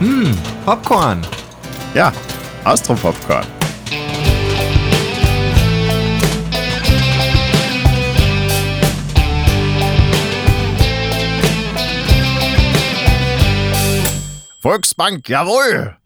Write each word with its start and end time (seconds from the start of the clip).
Hm, 0.00 0.32
Popcorn. 0.64 1.26
Ja, 1.92 2.12
Austro-Popcorn. 2.62 3.44
Volksbank, 14.60 15.28
jawohl! 15.28 15.96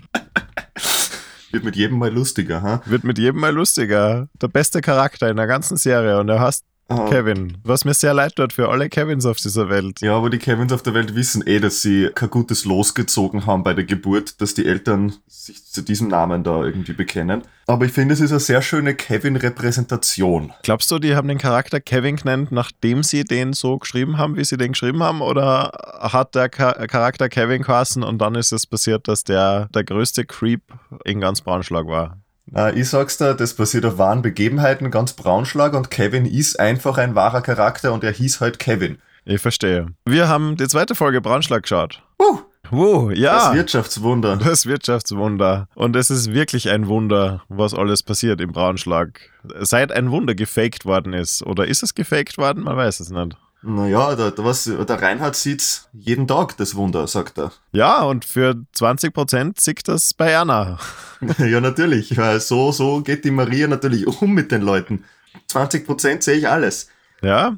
Wird 1.51 1.65
mit 1.65 1.77
jedem 1.77 1.99
mal 1.99 2.11
lustiger, 2.11 2.63
ha? 2.63 2.83
Wird 2.87 3.05
mit 3.05 3.19
jedem 3.19 3.41
mal 3.41 3.53
lustiger. 3.53 4.29
Der 4.41 4.49
beste 4.49 4.81
Charakter 4.81 5.29
in 5.29 5.37
der 5.37 5.47
ganzen 5.47 5.77
Serie 5.77 6.19
und 6.19 6.31
er 6.31 6.41
heißt. 6.41 6.65
Kevin. 6.89 7.59
Was 7.65 7.85
mir 7.85 7.95
sehr 7.95 8.15
leid 8.15 8.37
tut 8.37 8.53
für 8.53 8.69
alle 8.69 8.89
Kevins 8.89 9.27
auf 9.27 9.39
dieser 9.39 9.69
Welt. 9.69 10.01
Ja, 10.01 10.17
aber 10.17 10.31
die 10.31 10.39
Kevins 10.39 10.73
auf 10.73 10.83
der 10.83 10.95
Welt 10.95 11.15
wissen 11.15 11.47
eh, 11.47 11.59
dass 11.59 11.83
sie 11.83 12.11
kein 12.15 12.31
gutes 12.31 12.65
Los 12.65 12.95
gezogen 12.95 13.47
haben 13.47 13.63
bei 13.63 13.75
der 13.75 13.85
Geburt, 13.85 14.41
dass 14.41 14.55
die 14.55 14.67
Eltern 14.67 15.15
sich 15.27 15.65
zu 15.65 15.83
diesem 15.83 16.09
Namen 16.09 16.45
da 16.45 16.63
irgendwie 16.65 16.93
bekennen. 16.93 17.43
Aber 17.67 17.85
ich 17.85 17.93
finde, 17.93 18.15
es 18.15 18.21
ist 18.21 18.33
eine 18.33 18.41
sehr 18.41 18.61
schöne 18.63 18.95
Kevin-Repräsentation. 18.95 20.53
Glaubst 20.63 20.91
du, 20.91 20.99
die 20.99 21.15
haben 21.15 21.29
den 21.29 21.39
Charakter 21.39 21.81
Kevin 21.81 22.17
genannt, 22.17 22.53
nachdem 22.53 23.03
sie 23.03 23.25
den 23.25 23.53
so 23.53 23.79
geschrieben 23.79 24.19
haben, 24.19 24.37
wie 24.37 24.45
sie 24.45 24.57
den 24.57 24.73
geschrieben 24.73 25.03
haben? 25.03 25.23
Oder 25.23 25.73
hat 26.01 26.35
der 26.35 26.51
Cha 26.51 26.73
Charakter 26.87 27.29
Kevin 27.29 27.63
geheißen 27.63 28.03
und 28.03 28.19
dann 28.19 28.35
ist 28.35 28.53
es 28.53 28.67
passiert, 28.67 29.09
dass 29.09 29.25
der 29.25 29.69
der 29.75 29.85
größte 29.85 30.25
Creep 30.25 30.63
in 31.05 31.21
ganz 31.21 31.41
Braunschlag 31.41 31.87
war? 31.87 32.19
Äh, 32.55 32.79
ich 32.79 32.89
sag's 32.89 33.19
dir, 33.19 33.35
das 33.35 33.55
basiert 33.55 33.85
auf 33.85 33.99
wahren 33.99 34.23
Begebenheiten, 34.23 34.91
ganz 34.91 35.13
Braunschlag 35.13 35.75
und 35.75 35.91
Kevin 35.91 36.27
ist 36.27 36.59
einfach 36.59 36.99
ein 36.99 37.15
wahrer 37.15 37.43
Charakter 37.43 37.93
und 37.93 38.05
er 38.05 38.13
hieß 38.13 38.41
halt 38.41 38.59
Kevin. 38.59 38.99
Ich 39.25 39.41
verstehe. 39.41 39.87
Wir 40.05 40.29
haben 40.29 40.57
die 40.57 40.67
zweite 40.67 40.95
Folge 40.95 41.21
Braunschlag 41.21 41.63
geschaut. 41.63 42.03
Uh, 42.21 42.41
Wow, 42.71 43.13
ja. 43.13 43.35
Das 43.35 43.55
Wirtschaftswunder. 43.55 44.37
Das 44.39 44.65
Wirtschaftswunder. 44.65 45.69
Und 45.75 45.95
es 45.95 46.11
ist 46.11 46.33
wirklich 46.33 46.71
ein 46.71 46.89
Wunder, 46.89 47.43
was 47.51 47.75
alles 47.75 48.03
passiert 48.03 48.41
im 48.41 48.53
Braunschlag. 48.53 49.21
Seit 49.61 49.93
ein 49.93 50.11
Wunder 50.11 50.35
gefaked 50.35 50.87
worden 50.87 51.13
ist. 51.13 51.43
Oder 51.43 51.67
ist 51.67 51.83
es 51.83 51.95
gefaked 51.95 52.39
worden? 52.39 52.63
Man 52.63 52.79
weiß 52.79 53.01
es 53.01 53.11
nicht. 53.11 53.37
Naja, 53.63 54.17
der, 54.17 54.33
der, 54.33 54.45
was, 54.45 54.65
der 54.65 55.03
Reinhard 55.03 55.37
sieht's 55.37 55.89
jeden 55.93 56.27
Tag, 56.27 56.57
das 56.57 56.75
Wunder, 56.75 57.07
sagt 57.07 57.39
er. 57.39 57.53
Ja, 57.71 58.03
und 58.03 58.25
für 58.25 58.57
20% 58.77 59.61
sieht 59.61 59.87
das 59.87 60.15
bei 60.15 60.31
Erna. 60.31 60.79
ja, 61.39 61.61
natürlich, 61.61 62.17
weil 62.17 62.41
so, 62.41 62.73
so 62.73 63.03
geht 63.03 63.25
die 63.25 63.31
Maria 63.31 63.69
natürlich 63.69 64.07
um 64.07 64.33
mit 64.33 64.51
den 64.51 64.63
Leuten. 64.63 65.05
20% 65.49 66.23
sehe 66.23 66.39
ich 66.39 66.49
alles. 66.49 66.89
Ja? 67.23 67.57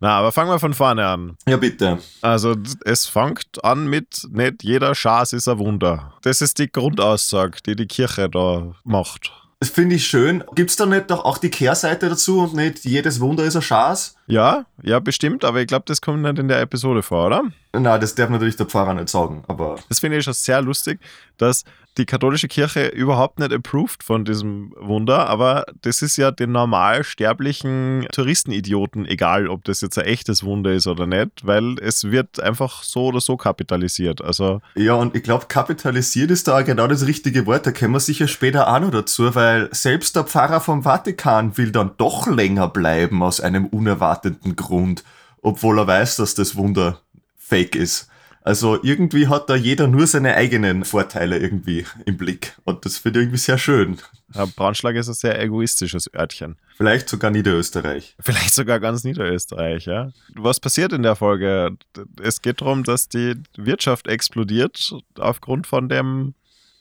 Na, 0.00 0.18
aber 0.18 0.32
fangen 0.32 0.50
wir 0.50 0.58
von 0.58 0.74
vorne 0.74 1.06
an. 1.06 1.36
Ja, 1.46 1.56
bitte. 1.56 1.98
Also, 2.20 2.56
es 2.84 3.06
fängt 3.06 3.62
an 3.62 3.86
mit, 3.86 4.26
nicht 4.30 4.64
jeder 4.64 4.94
Schaß 4.94 5.32
ist 5.34 5.48
ein 5.48 5.58
Wunder. 5.58 6.14
Das 6.22 6.40
ist 6.40 6.58
die 6.58 6.70
Grundaussage, 6.70 7.58
die 7.64 7.76
die 7.76 7.86
Kirche 7.86 8.28
da 8.28 8.72
macht. 8.82 9.32
Das 9.64 9.70
finde 9.70 9.96
ich 9.96 10.06
schön. 10.06 10.44
Gibt's 10.54 10.76
da 10.76 10.84
nicht 10.84 11.10
doch 11.10 11.24
auch 11.24 11.38
die 11.38 11.48
Kehrseite 11.48 12.10
dazu 12.10 12.40
und 12.42 12.52
nicht 12.52 12.84
jedes 12.84 13.18
Wunder 13.18 13.44
ist 13.44 13.56
ein 13.56 13.62
Schaß? 13.62 14.14
Ja, 14.26 14.66
ja, 14.82 14.98
bestimmt, 15.00 15.42
aber 15.42 15.62
ich 15.62 15.66
glaube, 15.66 15.84
das 15.86 16.02
kommt 16.02 16.20
nicht 16.20 16.38
in 16.38 16.48
der 16.48 16.60
Episode 16.60 17.02
vor, 17.02 17.28
oder? 17.28 17.44
Na, 17.72 17.96
das 17.96 18.14
darf 18.14 18.28
natürlich 18.28 18.56
der 18.56 18.66
Pfarrer 18.66 18.92
nicht 18.92 19.08
sagen, 19.08 19.42
aber 19.48 19.76
Das 19.88 20.00
finde 20.00 20.18
ich 20.18 20.24
schon 20.24 20.34
sehr 20.34 20.60
lustig, 20.60 21.00
dass 21.38 21.64
die 21.98 22.06
katholische 22.06 22.48
Kirche 22.48 22.88
überhaupt 22.88 23.38
nicht 23.38 23.52
approved 23.52 24.02
von 24.02 24.24
diesem 24.24 24.74
Wunder, 24.78 25.28
aber 25.28 25.64
das 25.82 26.02
ist 26.02 26.16
ja 26.16 26.30
den 26.30 26.52
normal 26.52 27.04
sterblichen 27.04 28.06
Touristenidioten 28.12 29.06
egal, 29.06 29.48
ob 29.48 29.64
das 29.64 29.80
jetzt 29.80 29.98
ein 29.98 30.06
echtes 30.06 30.42
Wunder 30.42 30.72
ist 30.72 30.86
oder 30.86 31.06
nicht, 31.06 31.46
weil 31.46 31.78
es 31.80 32.10
wird 32.10 32.40
einfach 32.40 32.82
so 32.82 33.06
oder 33.06 33.20
so 33.20 33.36
kapitalisiert. 33.36 34.22
Also 34.22 34.60
ja, 34.74 34.94
und 34.94 35.14
ich 35.14 35.22
glaube, 35.22 35.46
kapitalisiert 35.46 36.30
ist 36.30 36.48
da 36.48 36.62
genau 36.62 36.86
das 36.86 37.06
richtige 37.06 37.46
Wort. 37.46 37.66
Da 37.66 37.72
kommen 37.72 37.94
wir 37.94 38.00
sicher 38.00 38.28
später 38.28 38.68
auch 38.68 38.80
noch 38.80 38.90
dazu, 38.90 39.34
weil 39.34 39.68
selbst 39.72 40.16
der 40.16 40.24
Pfarrer 40.24 40.60
vom 40.60 40.82
Vatikan 40.82 41.56
will 41.56 41.70
dann 41.70 41.92
doch 41.96 42.26
länger 42.26 42.68
bleiben 42.68 43.22
aus 43.22 43.40
einem 43.40 43.66
unerwarteten 43.66 44.56
Grund, 44.56 45.04
obwohl 45.42 45.78
er 45.78 45.86
weiß, 45.86 46.16
dass 46.16 46.34
das 46.34 46.56
Wunder 46.56 47.00
fake 47.38 47.76
ist. 47.76 48.08
Also 48.44 48.78
irgendwie 48.82 49.28
hat 49.28 49.48
da 49.48 49.56
jeder 49.56 49.88
nur 49.88 50.06
seine 50.06 50.34
eigenen 50.34 50.84
Vorteile 50.84 51.38
irgendwie 51.38 51.86
im 52.04 52.18
Blick. 52.18 52.54
Und 52.64 52.84
das 52.84 52.98
finde 52.98 53.20
ich 53.20 53.24
irgendwie 53.24 53.38
sehr 53.38 53.56
schön. 53.56 53.96
ja, 54.34 54.44
Braunschlag 54.44 54.94
ist 54.96 55.08
ein 55.08 55.14
sehr 55.14 55.40
egoistisches 55.40 56.12
Örtchen. 56.14 56.56
Vielleicht 56.76 57.08
sogar 57.08 57.30
Niederösterreich. 57.30 58.14
Vielleicht 58.20 58.52
sogar 58.52 58.80
ganz 58.80 59.02
Niederösterreich, 59.02 59.86
ja. 59.86 60.10
Was 60.34 60.60
passiert 60.60 60.92
in 60.92 61.02
der 61.02 61.16
Folge? 61.16 61.78
Es 62.22 62.42
geht 62.42 62.60
darum, 62.60 62.84
dass 62.84 63.08
die 63.08 63.34
Wirtschaft 63.56 64.08
explodiert 64.08 64.92
aufgrund 65.18 65.66
von 65.66 65.88
dem 65.88 66.34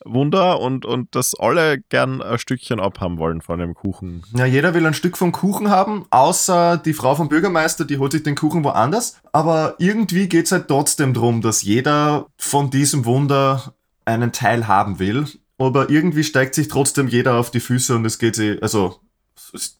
Wunder 0.05 0.59
und, 0.59 0.85
und 0.85 1.15
dass 1.15 1.33
alle 1.35 1.79
gern 1.89 2.21
ein 2.21 2.37
Stückchen 2.37 2.79
abhaben 2.79 3.17
wollen 3.17 3.41
von 3.41 3.59
dem 3.59 3.73
Kuchen. 3.73 4.23
Ja, 4.35 4.45
jeder 4.45 4.73
will 4.73 4.85
ein 4.85 4.93
Stück 4.93 5.17
vom 5.17 5.31
Kuchen 5.31 5.69
haben, 5.69 6.05
außer 6.09 6.77
die 6.77 6.93
Frau 6.93 7.15
vom 7.15 7.29
Bürgermeister, 7.29 7.85
die 7.85 7.97
holt 7.97 8.11
sich 8.11 8.23
den 8.23 8.35
Kuchen 8.35 8.63
woanders. 8.63 9.17
Aber 9.31 9.75
irgendwie 9.77 10.27
geht's 10.27 10.51
halt 10.51 10.67
trotzdem 10.67 11.13
drum, 11.13 11.41
dass 11.41 11.63
jeder 11.63 12.27
von 12.37 12.69
diesem 12.69 13.05
Wunder 13.05 13.73
einen 14.05 14.31
Teil 14.31 14.67
haben 14.67 14.99
will. 14.99 15.25
Aber 15.57 15.89
irgendwie 15.89 16.23
steigt 16.23 16.55
sich 16.55 16.67
trotzdem 16.67 17.07
jeder 17.07 17.35
auf 17.35 17.51
die 17.51 17.59
Füße 17.59 17.95
und 17.95 18.05
es 18.05 18.19
geht 18.19 18.35
sich, 18.35 18.61
also 18.61 18.99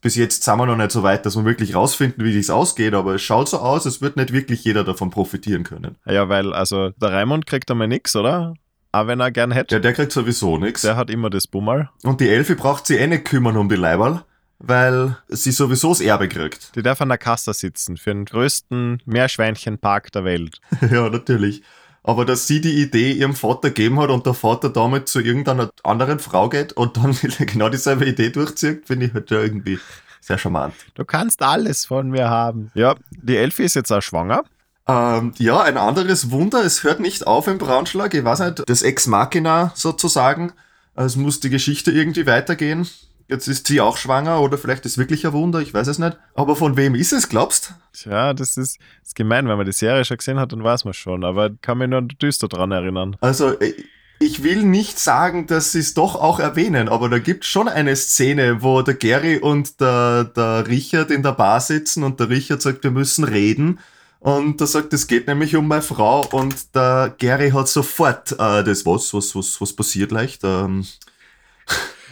bis 0.01 0.15
jetzt 0.15 0.43
sind 0.43 0.57
wir 0.57 0.65
noch 0.65 0.77
nicht 0.77 0.91
so 0.91 1.03
weit, 1.03 1.25
dass 1.25 1.35
wir 1.35 1.45
wirklich 1.45 1.75
rausfinden, 1.75 2.23
wie 2.23 2.35
das 2.35 2.49
ausgeht, 2.49 2.93
aber 2.93 3.15
es 3.15 3.21
schaut 3.21 3.49
so 3.49 3.57
aus, 3.57 3.85
als 3.85 4.01
wird 4.01 4.17
nicht 4.17 4.31
wirklich 4.31 4.63
jeder 4.63 4.83
davon 4.83 5.09
profitieren 5.09 5.63
können. 5.63 5.95
Ja, 6.05 6.29
weil, 6.29 6.53
also, 6.53 6.89
der 6.91 7.11
Raimund 7.11 7.45
kriegt 7.45 7.69
einmal 7.71 7.87
nix, 7.87 8.15
oder? 8.15 8.53
Auch 8.93 9.07
wenn 9.07 9.19
er 9.19 9.31
gern 9.31 9.51
hätte. 9.51 9.75
Ja, 9.75 9.79
der 9.79 9.93
kriegt 9.93 10.11
sowieso 10.11 10.57
nichts. 10.57 10.83
Der 10.83 10.95
hat 10.95 11.09
immer 11.09 11.31
das 11.31 11.47
Bummerl. 11.47 11.89
Und 12.03 12.21
die 12.21 12.29
Elfi 12.29 12.53
braucht 12.53 12.85
sie 12.85 12.95
eh 12.97 13.07
nicht 13.07 13.25
kümmern 13.25 13.57
um 13.57 13.67
die 13.67 13.75
Leiberl, 13.75 14.23
weil 14.59 15.17
sie 15.29 15.51
sowieso 15.51 15.89
das 15.89 15.99
Erbe 15.99 16.29
kriegt. 16.29 16.75
Die 16.75 16.83
darf 16.83 17.01
an 17.01 17.09
der 17.09 17.17
Kasse 17.17 17.55
sitzen 17.55 17.97
für 17.97 18.11
den 18.11 18.25
größten 18.25 19.01
Meerschweinchenpark 19.05 20.11
der 20.11 20.23
Welt. 20.25 20.61
Ja, 20.91 21.09
natürlich. 21.09 21.63
Aber 22.03 22.23
dass 22.23 22.45
sie 22.45 22.61
die 22.61 22.83
Idee 22.83 23.13
ihrem 23.13 23.33
Vater 23.33 23.69
gegeben 23.69 23.99
hat 23.99 24.11
und 24.11 24.27
der 24.27 24.35
Vater 24.35 24.69
damit 24.69 25.07
zu 25.07 25.21
irgendeiner 25.21 25.71
anderen 25.83 26.19
Frau 26.19 26.49
geht 26.49 26.73
und 26.73 26.97
dann 26.97 27.13
wieder 27.23 27.45
genau 27.45 27.69
dieselbe 27.69 28.05
Idee 28.05 28.29
durchzieht, 28.29 28.85
finde 28.85 29.07
ich 29.07 29.13
halt 29.15 29.31
irgendwie 29.31 29.79
sehr 30.21 30.37
charmant. 30.37 30.75
Du 30.93 31.03
kannst 31.03 31.41
alles 31.41 31.85
von 31.85 32.09
mir 32.09 32.29
haben. 32.29 32.69
Ja, 32.75 32.95
die 33.09 33.37
Elfi 33.37 33.63
ist 33.63 33.73
jetzt 33.73 33.91
auch 33.91 34.01
schwanger. 34.01 34.43
Ähm, 34.87 35.33
ja, 35.37 35.61
ein 35.61 35.77
anderes 35.77 36.31
Wunder, 36.31 36.63
es 36.63 36.83
hört 36.83 36.99
nicht 36.99 37.25
auf 37.25 37.47
im 37.47 37.57
Braunschlag, 37.57 38.13
ich 38.13 38.23
weiß 38.23 38.39
nicht, 38.39 38.63
das 38.67 38.81
Ex 38.81 39.07
Machina 39.07 39.71
sozusagen. 39.75 40.51
Es 40.95 41.15
muss 41.15 41.39
die 41.39 41.49
Geschichte 41.49 41.91
irgendwie 41.91 42.27
weitergehen. 42.27 42.87
Jetzt 43.29 43.47
ist 43.47 43.67
sie 43.67 43.79
auch 43.79 43.97
schwanger 43.97 44.41
oder 44.41 44.57
vielleicht 44.57 44.85
ist 44.85 44.97
wirklich 44.97 45.25
ein 45.25 45.33
Wunder, 45.33 45.59
ich 45.59 45.73
weiß 45.73 45.87
es 45.87 45.97
nicht. 45.97 46.17
Aber 46.35 46.55
von 46.55 46.75
wem 46.75 46.93
ist 46.93 47.13
es, 47.13 47.29
glaubst? 47.29 47.73
Tja, 47.93 48.33
das 48.33 48.57
ist, 48.57 48.77
das 48.99 49.09
ist 49.09 49.15
gemein, 49.15 49.47
wenn 49.47 49.57
man 49.57 49.65
die 49.65 49.71
Serie 49.71 50.03
schon 50.03 50.17
gesehen 50.17 50.39
hat, 50.39 50.51
dann 50.51 50.63
weiß 50.63 50.83
man 50.83 50.93
schon. 50.93 51.23
Aber 51.23 51.47
ich 51.47 51.61
kann 51.61 51.77
mich 51.77 51.87
nur 51.87 52.01
düster 52.01 52.49
dran 52.49 52.71
erinnern. 52.71 53.15
Also, 53.21 53.57
äh, 53.59 53.73
ich 54.19 54.43
will 54.43 54.63
nicht 54.63 54.99
sagen, 54.99 55.47
dass 55.47 55.71
sie 55.71 55.79
es 55.79 55.93
doch 55.93 56.15
auch 56.15 56.39
erwähnen, 56.39 56.87
aber 56.89 57.09
da 57.09 57.19
gibt 57.19 57.45
schon 57.45 57.67
eine 57.67 57.95
Szene, 57.95 58.61
wo 58.61 58.81
der 58.81 58.93
Gary 58.93 59.37
und 59.37 59.81
der, 59.81 60.25
der 60.25 60.67
Richard 60.67 61.09
in 61.09 61.23
der 61.23 61.31
Bar 61.31 61.59
sitzen 61.59 62.03
und 62.03 62.19
der 62.19 62.29
Richard 62.29 62.61
sagt, 62.61 62.83
wir 62.83 62.91
müssen 62.91 63.23
reden. 63.23 63.79
Und 64.23 64.61
er 64.61 64.67
sagt, 64.67 64.93
es 64.93 65.05
geht 65.05 65.27
nämlich 65.27 65.53
um 65.55 65.67
meine 65.67 65.81
Frau 65.81 66.25
und 66.31 66.73
der 66.73 67.13
Gary 67.17 67.51
hat 67.51 67.67
sofort 67.67 68.31
äh, 68.31 68.63
das, 68.63 68.85
was, 68.85 69.13
was, 69.13 69.35
was, 69.35 69.59
was 69.59 69.73
passiert 69.73 70.11
leicht. 70.11 70.45
Ähm, 70.45 70.85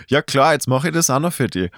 Ja 0.08 0.22
klar, 0.22 0.52
jetzt 0.52 0.68
mache 0.68 0.90
ich 0.90 0.94
das 0.94 1.10
auch 1.10 1.20
noch 1.20 1.32
für 1.32 1.48
dich. 1.48 1.72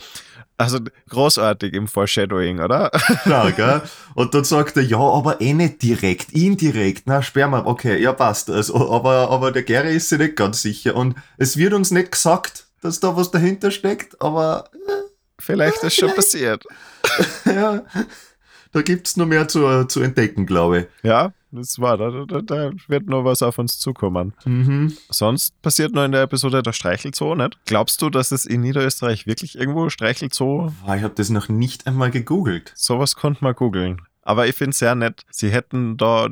Also 0.57 0.79
großartig 1.09 1.75
im 1.75 1.87
Foreshadowing, 1.87 2.59
oder? 2.61 2.89
klar, 3.23 3.51
gell? 3.51 3.83
Und 4.15 4.33
dann 4.33 4.43
sagt 4.43 4.75
er, 4.75 4.81
ja, 4.83 4.97
aber 4.97 5.39
eh 5.39 5.53
nicht 5.53 5.83
direkt, 5.83 6.31
indirekt. 6.31 7.03
Na, 7.05 7.21
Sperma, 7.21 7.63
okay, 7.65 8.01
ja, 8.01 8.11
passt. 8.11 8.49
Also, 8.49 8.91
aber, 8.91 9.29
aber 9.29 9.51
der 9.51 9.61
Gary 9.61 9.95
ist 9.95 10.09
sich 10.09 10.17
nicht 10.17 10.35
ganz 10.35 10.63
sicher. 10.63 10.95
Und 10.95 11.15
es 11.37 11.57
wird 11.57 11.73
uns 11.73 11.91
nicht 11.91 12.11
gesagt, 12.11 12.65
dass 12.81 12.99
da 12.99 13.15
was 13.15 13.29
dahinter 13.29 13.69
steckt, 13.69 14.19
aber 14.19 14.69
Vielleicht 15.39 15.83
ist 15.83 15.95
schon 15.95 16.13
passiert. 16.13 16.63
ja, 17.45 17.83
da 18.73 18.81
gibt's 18.81 19.15
noch 19.17 19.25
mehr 19.25 19.47
zu, 19.47 19.85
zu 19.85 20.01
entdecken, 20.01 20.45
glaube 20.45 20.79
ich. 20.79 20.85
Ja, 21.03 21.31
das 21.51 21.79
war, 21.79 21.97
da, 21.97 22.25
da, 22.27 22.41
da 22.41 22.71
wird 22.87 23.07
noch 23.07 23.23
was 23.23 23.43
auf 23.43 23.59
uns 23.59 23.79
zukommen. 23.79 24.33
Mhm. 24.43 24.93
Sonst 25.09 25.59
passiert 25.61 25.93
noch 25.93 26.03
in 26.03 26.11
der 26.11 26.23
Episode 26.23 26.63
der 26.63 26.73
Streichelzoo, 26.73 27.35
nicht? 27.35 27.57
Glaubst 27.65 28.01
du, 28.01 28.09
dass 28.09 28.31
es 28.31 28.45
in 28.45 28.61
Niederösterreich 28.61 29.27
wirklich 29.27 29.57
irgendwo 29.57 29.89
Streichelzoo, 29.89 30.71
Boah, 30.85 30.95
ich 30.95 31.03
habe 31.03 31.13
das 31.15 31.29
noch 31.29 31.49
nicht 31.49 31.87
einmal 31.87 32.11
gegoogelt. 32.11 32.73
sowas 32.75 33.15
konnte 33.15 33.43
man 33.43 33.53
googeln. 33.53 34.01
Aber 34.23 34.47
ich 34.47 34.55
finde 34.55 34.71
es 34.71 34.79
sehr 34.79 34.95
nett, 34.95 35.23
sie 35.29 35.49
hätten 35.49 35.97
da 35.97 36.29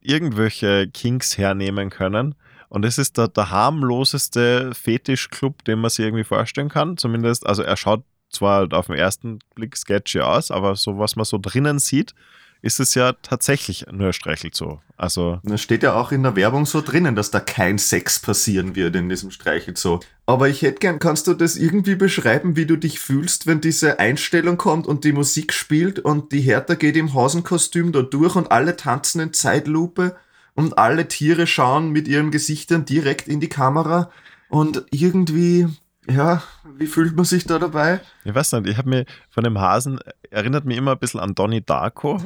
irgendwelche 0.00 0.88
Kinks 0.88 1.36
hernehmen 1.36 1.90
können. 1.90 2.34
Und 2.68 2.84
es 2.84 2.98
ist 2.98 3.18
der, 3.18 3.26
der 3.26 3.50
harmloseste 3.50 4.70
Fetischclub, 4.74 5.64
den 5.64 5.80
man 5.80 5.90
sich 5.90 6.04
irgendwie 6.04 6.22
vorstellen 6.22 6.68
kann. 6.68 6.96
Zumindest, 6.96 7.44
also 7.44 7.62
er 7.62 7.76
schaut 7.76 8.04
zwar 8.30 8.72
auf 8.72 8.86
den 8.86 8.96
ersten 8.96 9.40
Blick 9.54 9.76
sketchy 9.76 10.20
aus, 10.20 10.50
aber 10.50 10.76
so 10.76 10.98
was 10.98 11.16
man 11.16 11.24
so 11.24 11.38
drinnen 11.38 11.78
sieht, 11.78 12.14
ist 12.62 12.80
es 12.80 12.94
ja 12.94 13.14
tatsächlich 13.22 13.86
nur 13.90 14.08
ein 14.08 14.12
Streichelzoo. 14.12 14.80
Also. 14.96 15.40
Da 15.44 15.56
steht 15.56 15.82
ja 15.82 15.94
auch 15.94 16.12
in 16.12 16.22
der 16.22 16.36
Werbung 16.36 16.66
so 16.66 16.82
drinnen, 16.82 17.16
dass 17.16 17.30
da 17.30 17.40
kein 17.40 17.78
Sex 17.78 18.18
passieren 18.18 18.76
wird 18.76 18.94
in 18.96 19.08
diesem 19.08 19.30
Streichelzoo. 19.30 20.00
Aber 20.26 20.48
ich 20.48 20.60
hätte 20.62 20.78
gern, 20.78 20.98
kannst 20.98 21.26
du 21.26 21.34
das 21.34 21.56
irgendwie 21.56 21.94
beschreiben, 21.94 22.56
wie 22.56 22.66
du 22.66 22.76
dich 22.76 23.00
fühlst, 23.00 23.46
wenn 23.46 23.62
diese 23.62 23.98
Einstellung 23.98 24.58
kommt 24.58 24.86
und 24.86 25.04
die 25.04 25.12
Musik 25.12 25.52
spielt 25.54 25.98
und 26.00 26.32
die 26.32 26.42
Hertha 26.42 26.74
geht 26.74 26.96
im 26.96 27.14
Hausenkostüm 27.14 27.92
da 27.92 28.02
durch 28.02 28.36
und 28.36 28.52
alle 28.52 28.76
tanzen 28.76 29.20
in 29.20 29.32
Zeitlupe 29.32 30.16
und 30.54 30.76
alle 30.76 31.08
Tiere 31.08 31.46
schauen 31.46 31.90
mit 31.90 32.08
ihren 32.08 32.30
Gesichtern 32.30 32.84
direkt 32.84 33.26
in 33.26 33.40
die 33.40 33.48
Kamera 33.48 34.10
und 34.50 34.84
irgendwie 34.90 35.66
ja, 36.08 36.42
wie 36.78 36.86
fühlt 36.86 37.14
man 37.14 37.24
sich 37.24 37.44
da 37.44 37.58
dabei? 37.58 38.00
Ich 38.24 38.34
weiß 38.34 38.52
nicht, 38.52 38.68
ich 38.68 38.78
habe 38.78 38.88
mir 38.88 39.04
von 39.28 39.44
dem 39.44 39.58
Hasen, 39.60 39.98
erinnert 40.30 40.64
mich 40.64 40.78
immer 40.78 40.92
ein 40.92 40.98
bisschen 40.98 41.20
an 41.20 41.34
Donnie 41.34 41.60
Darko. 41.60 42.22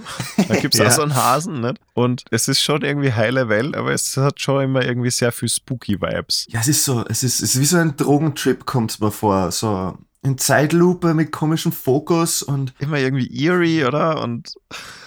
Da 0.48 0.54
gibt 0.60 0.74
es 0.74 0.80
ja. 0.80 0.86
auch 0.86 0.92
so 0.92 1.02
einen 1.02 1.14
Hasen, 1.14 1.60
nicht? 1.60 1.80
Und 1.92 2.24
es 2.30 2.46
ist 2.48 2.60
schon 2.60 2.82
irgendwie 2.82 3.12
heile 3.12 3.48
Welt, 3.48 3.76
aber 3.76 3.92
es 3.92 4.16
hat 4.16 4.40
schon 4.40 4.62
immer 4.62 4.84
irgendwie 4.84 5.10
sehr 5.10 5.32
viel 5.32 5.48
Spooky-Vibes. 5.48 6.46
Ja, 6.50 6.60
es 6.60 6.68
ist 6.68 6.84
so, 6.84 7.04
es 7.08 7.24
ist, 7.24 7.40
es 7.42 7.54
ist 7.54 7.60
wie 7.60 7.66
so 7.66 7.78
ein 7.78 7.96
Drogentrip, 7.96 8.64
kommt 8.64 8.92
es 8.92 9.00
mir 9.00 9.10
vor. 9.10 9.50
So 9.50 9.98
in 10.24 10.38
Zeitlupe 10.38 11.12
mit 11.14 11.32
komischem 11.32 11.70
Fokus 11.70 12.42
und. 12.42 12.72
Immer 12.78 12.98
irgendwie 12.98 13.26
eerie, 13.26 13.84
oder? 13.84 14.22
Und. 14.22 14.54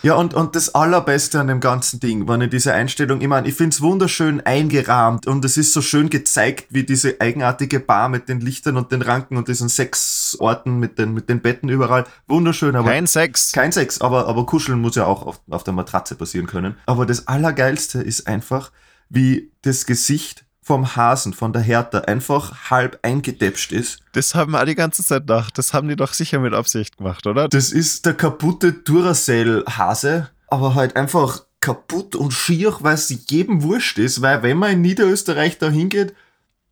Ja, 0.04 0.14
und, 0.14 0.36
und 0.36 0.56
das 0.56 0.76
Allerbeste 0.76 1.40
an 1.40 1.48
dem 1.48 1.60
ganzen 1.60 2.00
Ding, 2.00 2.28
wenn 2.28 2.42
ich 2.42 2.52
diese 2.52 2.74
Einstellung, 2.74 3.20
ich 3.20 3.28
meine, 3.28 3.48
ich 3.48 3.56
finde 3.56 3.74
es 3.74 3.82
wunderschön 3.82 4.42
eingerahmt 4.46 5.26
und 5.26 5.44
es 5.44 5.58
ist 5.58 5.74
so 5.74 5.82
schön 5.82 6.10
gezeigt, 6.10 6.68
wie 6.70 6.84
diese 6.84 7.20
eigenartige 7.20 7.80
Bar 7.80 8.10
mit 8.10 8.30
den 8.30 8.40
Lichtern 8.40 8.78
und 8.78 8.92
den 8.92 9.02
Ranken 9.02 9.38
und 9.38 9.48
diesen 9.48 9.70
Sexorten 9.70 10.80
mit 10.80 11.00
den, 11.00 11.14
mit 11.14 11.30
den 11.30 11.42
Betten 11.42 11.68
überall. 11.68 12.06
Wunderschön, 12.28 12.76
aber. 12.76 12.90
Kein 12.90 13.08
Sex. 13.08 13.52
Kein 13.52 13.72
Sex, 13.72 14.00
aber, 14.00 14.28
aber 14.28 14.46
kuscheln 14.46 14.80
muss 14.80 14.96
ja 14.96 15.06
auch 15.06 15.26
auf, 15.26 15.42
auf 15.50 15.64
der 15.64 15.74
Matratze 15.74 16.16
passieren 16.16 16.46
können. 16.46 16.76
Aber 16.86 17.08
das 17.08 17.28
Allergeilste 17.28 18.02
ist 18.02 18.28
einfach, 18.28 18.72
wie 19.10 19.52
das 19.64 19.86
Gesicht 19.88 20.47
vom 20.68 20.98
Hasen, 20.98 21.34
von 21.34 21.54
der 21.54 21.62
Hertha, 21.62 22.00
einfach 22.00 22.70
halb 22.70 23.00
eingedäpscht 23.02 23.72
ist. 23.72 24.00
Das 24.12 24.36
haben 24.36 24.52
wir 24.52 24.66
die 24.66 24.76
ganze 24.76 25.04
Zeit 25.04 25.22
gedacht. 25.22 25.58
Das 25.58 25.74
haben 25.74 25.88
die 25.88 25.96
doch 25.96 26.14
sicher 26.14 26.40
mit 26.40 26.54
Absicht 26.54 26.98
gemacht, 26.98 27.26
oder? 27.26 27.48
Das 27.48 27.72
ist 27.72 28.06
der 28.06 28.14
kaputte 28.14 28.74
Duracell-Hase, 28.74 30.30
aber 30.48 30.76
halt 30.76 30.98
einfach 30.98 31.44
kaputt 31.62 32.16
und 32.16 32.32
schier, 32.34 32.76
weil 32.82 32.96
es 32.96 33.14
jedem 33.30 33.64
wurscht 33.64 33.98
ist, 33.98 34.22
weil 34.22 34.44
wenn 34.44 34.58
man 34.58 34.74
in 34.74 34.82
Niederösterreich 34.82 35.58
da 35.58 35.70
hingeht, 35.70 36.14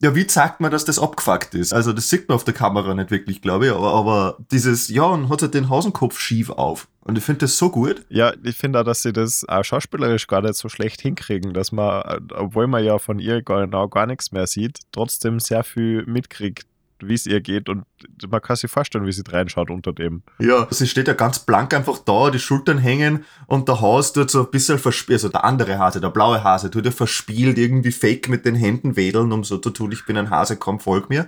ja, 0.06 0.14
wie 0.14 0.28
zeigt 0.28 0.62
man, 0.62 0.70
dass 0.70 0.86
das 0.86 1.00
abgefuckt 1.00 1.56
ist? 1.56 1.74
Also, 1.74 1.92
das 1.92 2.10
sieht 2.10 2.30
man 2.30 2.36
auf 2.36 2.44
der 2.44 2.54
Kamera 2.54 2.94
nicht 2.94 3.10
wirklich, 3.10 3.42
glaube 3.42 3.66
ich, 3.66 3.72
aber, 3.72 3.92
aber 3.92 4.38
dieses, 4.52 4.88
ja, 4.90 5.04
und 5.04 5.30
hat 5.30 5.42
halt 5.42 5.56
den 5.56 5.68
Hasenkopf 5.68 6.20
schief 6.20 6.52
auf. 6.52 6.88
Und 7.02 7.18
ich 7.18 7.24
finde 7.24 7.40
das 7.40 7.58
so 7.58 7.72
gut. 7.72 8.06
Ja, 8.10 8.32
ich 8.44 8.56
finde 8.56 8.80
auch, 8.80 8.84
dass 8.84 9.02
sie 9.02 9.14
das 9.14 9.50
auch 9.50 9.64
schauspielerisch 9.64 10.28
gar 10.28 10.44
nicht 10.44 10.56
so 10.56 10.70
schlecht 10.70 11.02
hinkriegen, 11.02 11.54
dass 11.54 11.72
man, 11.72 12.30
obwohl 12.36 12.68
man 12.68 12.84
ja 12.84 13.00
von 13.00 13.18
ihr 13.18 13.42
genau 13.42 13.88
gar 13.88 14.06
nichts 14.06 14.32
mehr 14.32 14.46
sieht, 14.46 14.82
trotzdem 14.92 15.40
sehr 15.40 15.64
viel 15.64 16.06
mitkriegt, 16.06 16.68
wie 17.00 17.14
es 17.14 17.26
ihr 17.26 17.42
geht 17.42 17.70
und 17.70 17.86
man 18.30 18.42
kann 18.42 18.56
sich 18.56 18.70
vorstellen, 18.70 19.06
wie 19.06 19.12
sie 19.12 19.24
reinschaut 19.28 19.70
unter 19.70 19.94
dem. 19.94 20.24
Ja, 20.40 20.68
sie 20.70 20.88
steht 20.88 21.08
ja 21.08 21.14
ganz 21.14 21.40
blank 21.40 21.74
einfach 21.74 22.00
da, 22.00 22.30
die 22.30 22.40
Schultern 22.40 22.78
hängen 22.78 23.26
und 23.48 23.68
der 23.68 23.82
Hase 23.82 24.14
tut 24.14 24.32
so 24.32 24.42
ein 24.42 24.52
bisschen 24.52 24.80
verspielt, 24.80 25.18
also 25.18 25.30
der 25.30 25.44
andere 25.44 25.78
Hase, 25.78 26.02
der 26.02 26.10
blaue 26.10 26.44
Hase, 26.44 26.72
tut 26.72 26.86
ja 26.86 26.92
verspielt 26.92 27.58
irgendwie 27.58 27.92
fake 27.92 28.30
mit 28.30 28.46
den 28.46 28.56
Händen 28.56 28.96
wedeln, 28.96 29.32
um 29.32 29.44
so 29.44 29.58
zu 29.58 29.70
tun, 29.70 29.92
ich 29.92 30.06
bin 30.06 30.18
ein 30.18 30.30
Hase, 30.30 30.58
komm, 30.58 30.80
folg 30.80 31.10
mir. 31.10 31.28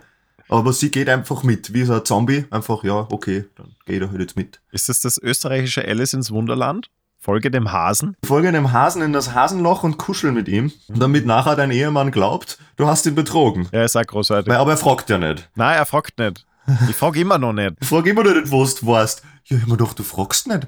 Aber 0.49 0.71
sie 0.71 0.91
geht 0.91 1.09
einfach 1.09 1.43
mit, 1.43 1.73
wie 1.73 1.83
so 1.83 1.93
ein 1.93 2.05
Zombie. 2.05 2.45
Einfach, 2.51 2.83
ja, 2.83 3.05
okay, 3.11 3.45
dann 3.55 3.75
geht 3.85 4.01
er 4.01 4.09
halt 4.09 4.21
jetzt 4.21 4.37
mit. 4.37 4.61
Ist 4.71 4.87
das 4.87 5.01
das 5.01 5.17
österreichische 5.17 5.85
Alice 5.85 6.13
ins 6.13 6.31
Wunderland? 6.31 6.89
Folge 7.27 7.51
dem 7.51 7.73
Hasen? 7.73 8.15
Folge 8.23 8.53
dem 8.53 8.71
Hasen 8.71 9.01
in 9.01 9.11
das 9.11 9.33
Hasenloch 9.33 9.83
und 9.83 9.97
kuscheln 9.97 10.33
mit 10.33 10.47
ihm, 10.47 10.71
damit 10.87 11.25
nachher 11.25 11.57
dein 11.57 11.71
Ehemann 11.71 12.09
glaubt, 12.09 12.57
du 12.77 12.87
hast 12.87 13.05
ihn 13.05 13.15
betrogen. 13.15 13.67
Ja, 13.73 13.83
ist 13.83 13.97
auch 13.97 14.05
großartig. 14.05 14.53
Aber 14.53 14.71
er 14.71 14.77
fragt 14.77 15.09
ja 15.09 15.17
nicht. 15.17 15.49
Nein, 15.55 15.75
er 15.75 15.85
fragt 15.85 16.17
nicht. 16.19 16.45
Ich 16.89 16.95
frage 16.95 17.19
immer 17.19 17.37
noch 17.37 17.51
nicht. 17.51 17.73
Ich 17.81 17.87
frage 17.89 18.11
immer 18.11 18.23
noch 18.23 18.33
nicht, 18.33 18.49
was 18.49 18.75
du 18.75 18.87
weißt. 18.87 19.23
Ja, 19.43 19.57
immer 19.57 19.75
doch, 19.75 19.93
du 19.93 20.03
fragst 20.03 20.47
nicht. 20.47 20.67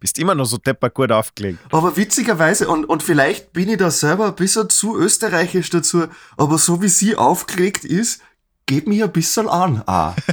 Bist 0.00 0.18
immer 0.18 0.34
noch 0.34 0.44
so 0.44 0.58
depper 0.58 0.90
gut 0.90 1.12
aufgelegt. 1.12 1.58
Aber 1.72 1.96
witzigerweise, 1.96 2.68
und, 2.68 2.84
und 2.84 3.02
vielleicht 3.02 3.54
bin 3.54 3.70
ich 3.70 3.78
da 3.78 3.90
selber 3.90 4.26
ein 4.26 4.34
bisschen 4.34 4.68
zu 4.68 4.98
österreichisch 4.98 5.70
dazu, 5.70 6.04
aber 6.36 6.58
so 6.58 6.82
wie 6.82 6.88
sie 6.88 7.16
aufgelegt 7.16 7.86
ist, 7.86 8.20
geht 8.70 8.86
mich 8.86 9.02
ein 9.02 9.12
bisschen 9.12 9.48
an. 9.48 9.82
Ah. 9.86 10.14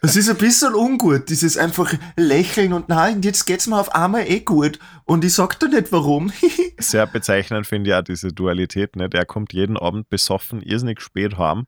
Es 0.00 0.16
ist 0.16 0.30
ein 0.30 0.36
bisschen 0.36 0.74
ungut, 0.74 1.28
dieses 1.28 1.58
einfach 1.58 1.92
Lächeln 2.16 2.72
und 2.72 2.88
nein, 2.88 3.20
jetzt 3.22 3.46
geht's 3.46 3.66
mir 3.66 3.80
auf 3.80 3.94
einmal 3.94 4.30
eh 4.30 4.40
gut. 4.40 4.78
Und 5.04 5.24
ich 5.24 5.34
sag 5.34 5.58
dir 5.58 5.68
nicht 5.68 5.90
warum. 5.90 6.30
Sehr 6.78 7.06
bezeichnend 7.06 7.66
finde 7.66 7.90
ich 7.90 7.96
auch 7.96 8.02
diese 8.02 8.28
Dualität. 8.32 8.94
Nicht? 8.94 9.14
Er 9.14 9.26
kommt 9.26 9.52
jeden 9.52 9.76
Abend 9.76 10.08
besoffen, 10.08 10.62
irrsinnig 10.62 11.00
spät 11.00 11.36
heim 11.36 11.66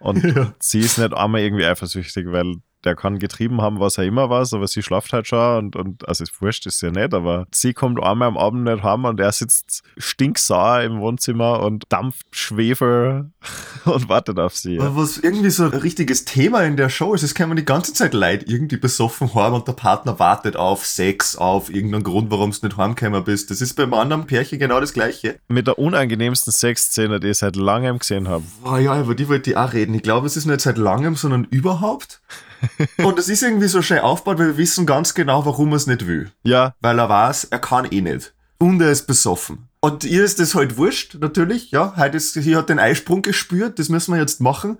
und 0.00 0.24
ja. 0.36 0.52
sie 0.58 0.80
ist 0.80 0.98
nicht 0.98 1.14
einmal 1.14 1.42
irgendwie 1.42 1.66
eifersüchtig, 1.66 2.26
weil 2.30 2.56
der 2.84 2.94
kann 2.94 3.18
getrieben 3.18 3.60
haben, 3.60 3.80
was 3.80 3.98
er 3.98 4.04
immer 4.04 4.30
war, 4.30 4.46
aber 4.52 4.68
sie 4.68 4.82
schlaft 4.82 5.12
halt 5.12 5.26
schon 5.26 5.58
und, 5.58 5.76
und 5.76 6.08
also 6.08 6.24
es 6.24 6.40
wurscht 6.40 6.66
ist 6.66 6.80
ja 6.80 6.90
nicht, 6.90 7.12
aber 7.12 7.46
sie 7.52 7.72
kommt 7.74 8.02
einmal 8.02 8.28
am 8.28 8.36
Abend 8.36 8.64
nicht 8.64 8.82
heim 8.82 9.04
und 9.04 9.18
er 9.18 9.32
sitzt 9.32 9.82
stinksauer 9.96 10.82
im 10.82 11.00
Wohnzimmer 11.00 11.60
und 11.60 11.84
dampft 11.88 12.26
Schwefel 12.30 13.30
und 13.84 14.08
wartet 14.08 14.38
auf 14.38 14.54
sie. 14.54 14.76
Ja. 14.76 14.96
Was 14.96 15.18
irgendwie 15.18 15.50
so 15.50 15.64
ein 15.64 15.70
richtiges 15.70 16.24
Thema 16.24 16.62
in 16.62 16.76
der 16.76 16.88
Show 16.88 17.14
ist, 17.14 17.22
es 17.22 17.34
kann 17.34 17.48
man 17.48 17.56
die 17.56 17.64
ganze 17.64 17.92
Zeit 17.92 18.14
leid 18.14 18.44
irgendwie 18.48 18.76
besoffen 18.76 19.34
heim 19.34 19.54
und 19.54 19.66
der 19.66 19.72
Partner 19.72 20.18
wartet 20.18 20.56
auf 20.56 20.86
Sex, 20.86 21.36
auf 21.36 21.72
irgendeinen 21.72 22.04
Grund, 22.04 22.30
warum 22.30 22.52
du 22.52 22.66
nicht 22.66 22.76
heimgekommen 22.76 23.24
bist. 23.24 23.50
Das 23.50 23.60
ist 23.60 23.74
beim 23.74 23.92
anderen 23.92 24.26
Pärchen 24.26 24.58
genau 24.58 24.80
das 24.80 24.92
Gleiche. 24.92 25.40
Mit 25.48 25.66
der 25.66 25.78
unangenehmsten 25.78 26.52
Sexszene, 26.52 27.18
die 27.20 27.28
ich 27.28 27.38
seit 27.38 27.56
langem 27.56 27.98
gesehen 27.98 28.28
habe. 28.28 28.44
Oh 28.64 28.76
ja, 28.76 29.00
über 29.00 29.14
die 29.14 29.28
wollte 29.28 29.50
ich 29.50 29.56
auch 29.56 29.72
reden. 29.72 29.94
Ich 29.94 30.02
glaube, 30.02 30.26
es 30.26 30.36
ist 30.36 30.46
nicht 30.46 30.60
seit 30.60 30.78
langem, 30.78 31.16
sondern 31.16 31.44
überhaupt. 31.50 32.20
Und 32.98 33.18
es 33.18 33.28
ist 33.28 33.42
irgendwie 33.42 33.68
so 33.68 33.82
schön 33.82 33.98
aufgebaut, 33.98 34.38
weil 34.38 34.46
wir 34.48 34.56
wissen 34.56 34.86
ganz 34.86 35.14
genau, 35.14 35.44
warum 35.46 35.72
er 35.72 35.76
es 35.76 35.86
nicht 35.86 36.06
will. 36.06 36.30
Ja. 36.42 36.74
Weil 36.80 36.98
er 36.98 37.08
weiß, 37.08 37.44
er 37.44 37.58
kann 37.58 37.86
eh 37.90 38.00
nicht. 38.00 38.34
Und 38.58 38.80
er 38.80 38.90
ist 38.90 39.06
besoffen. 39.06 39.68
Und 39.80 40.04
ihr 40.04 40.24
ist 40.24 40.40
das 40.40 40.54
halt 40.54 40.76
wurscht, 40.76 41.16
natürlich. 41.20 41.70
Ja, 41.70 41.94
heute 41.96 42.16
ist, 42.16 42.32
sie 42.32 42.56
hat 42.56 42.68
den 42.68 42.78
Eisprung 42.78 43.22
gespürt, 43.22 43.78
das 43.78 43.88
müssen 43.88 44.12
wir 44.12 44.20
jetzt 44.20 44.40
machen. 44.40 44.78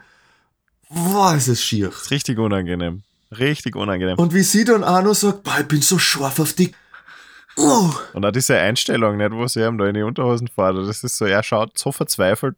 Boah, 0.91 1.35
ist 1.35 1.49
es 1.49 1.63
schier. 1.63 1.89
ist 1.89 2.11
richtig 2.11 2.39
unangenehm. 2.39 3.03
Richtig 3.31 3.77
unangenehm. 3.77 4.19
Und 4.19 4.35
wie 4.35 4.43
sie 4.43 4.65
dann 4.65 4.83
auch 4.83 5.03
noch 5.03 5.15
sagt, 5.15 5.45
boah, 5.45 5.61
ich 5.61 5.69
bin 5.69 5.83
so 5.83 5.99
scharf 5.99 6.41
auf 6.41 6.55
dich. 6.55 6.75
Oh. 7.57 7.91
Und 8.15 8.25
auch 8.25 8.31
diese 8.31 8.57
Einstellung, 8.57 9.17
nicht, 9.17 9.33
wo 9.33 9.47
sie 9.47 9.65
ihm 9.65 9.79
da 9.79 9.87
in 9.87 9.95
die 9.95 10.03
Unterhosen 10.03 10.49
fährt, 10.49 10.77
das 10.77 11.05
ist 11.05 11.17
so, 11.17 11.27
er 11.27 11.43
schaut 11.43 11.79
so 11.79 11.93
verzweifelt 11.93 12.57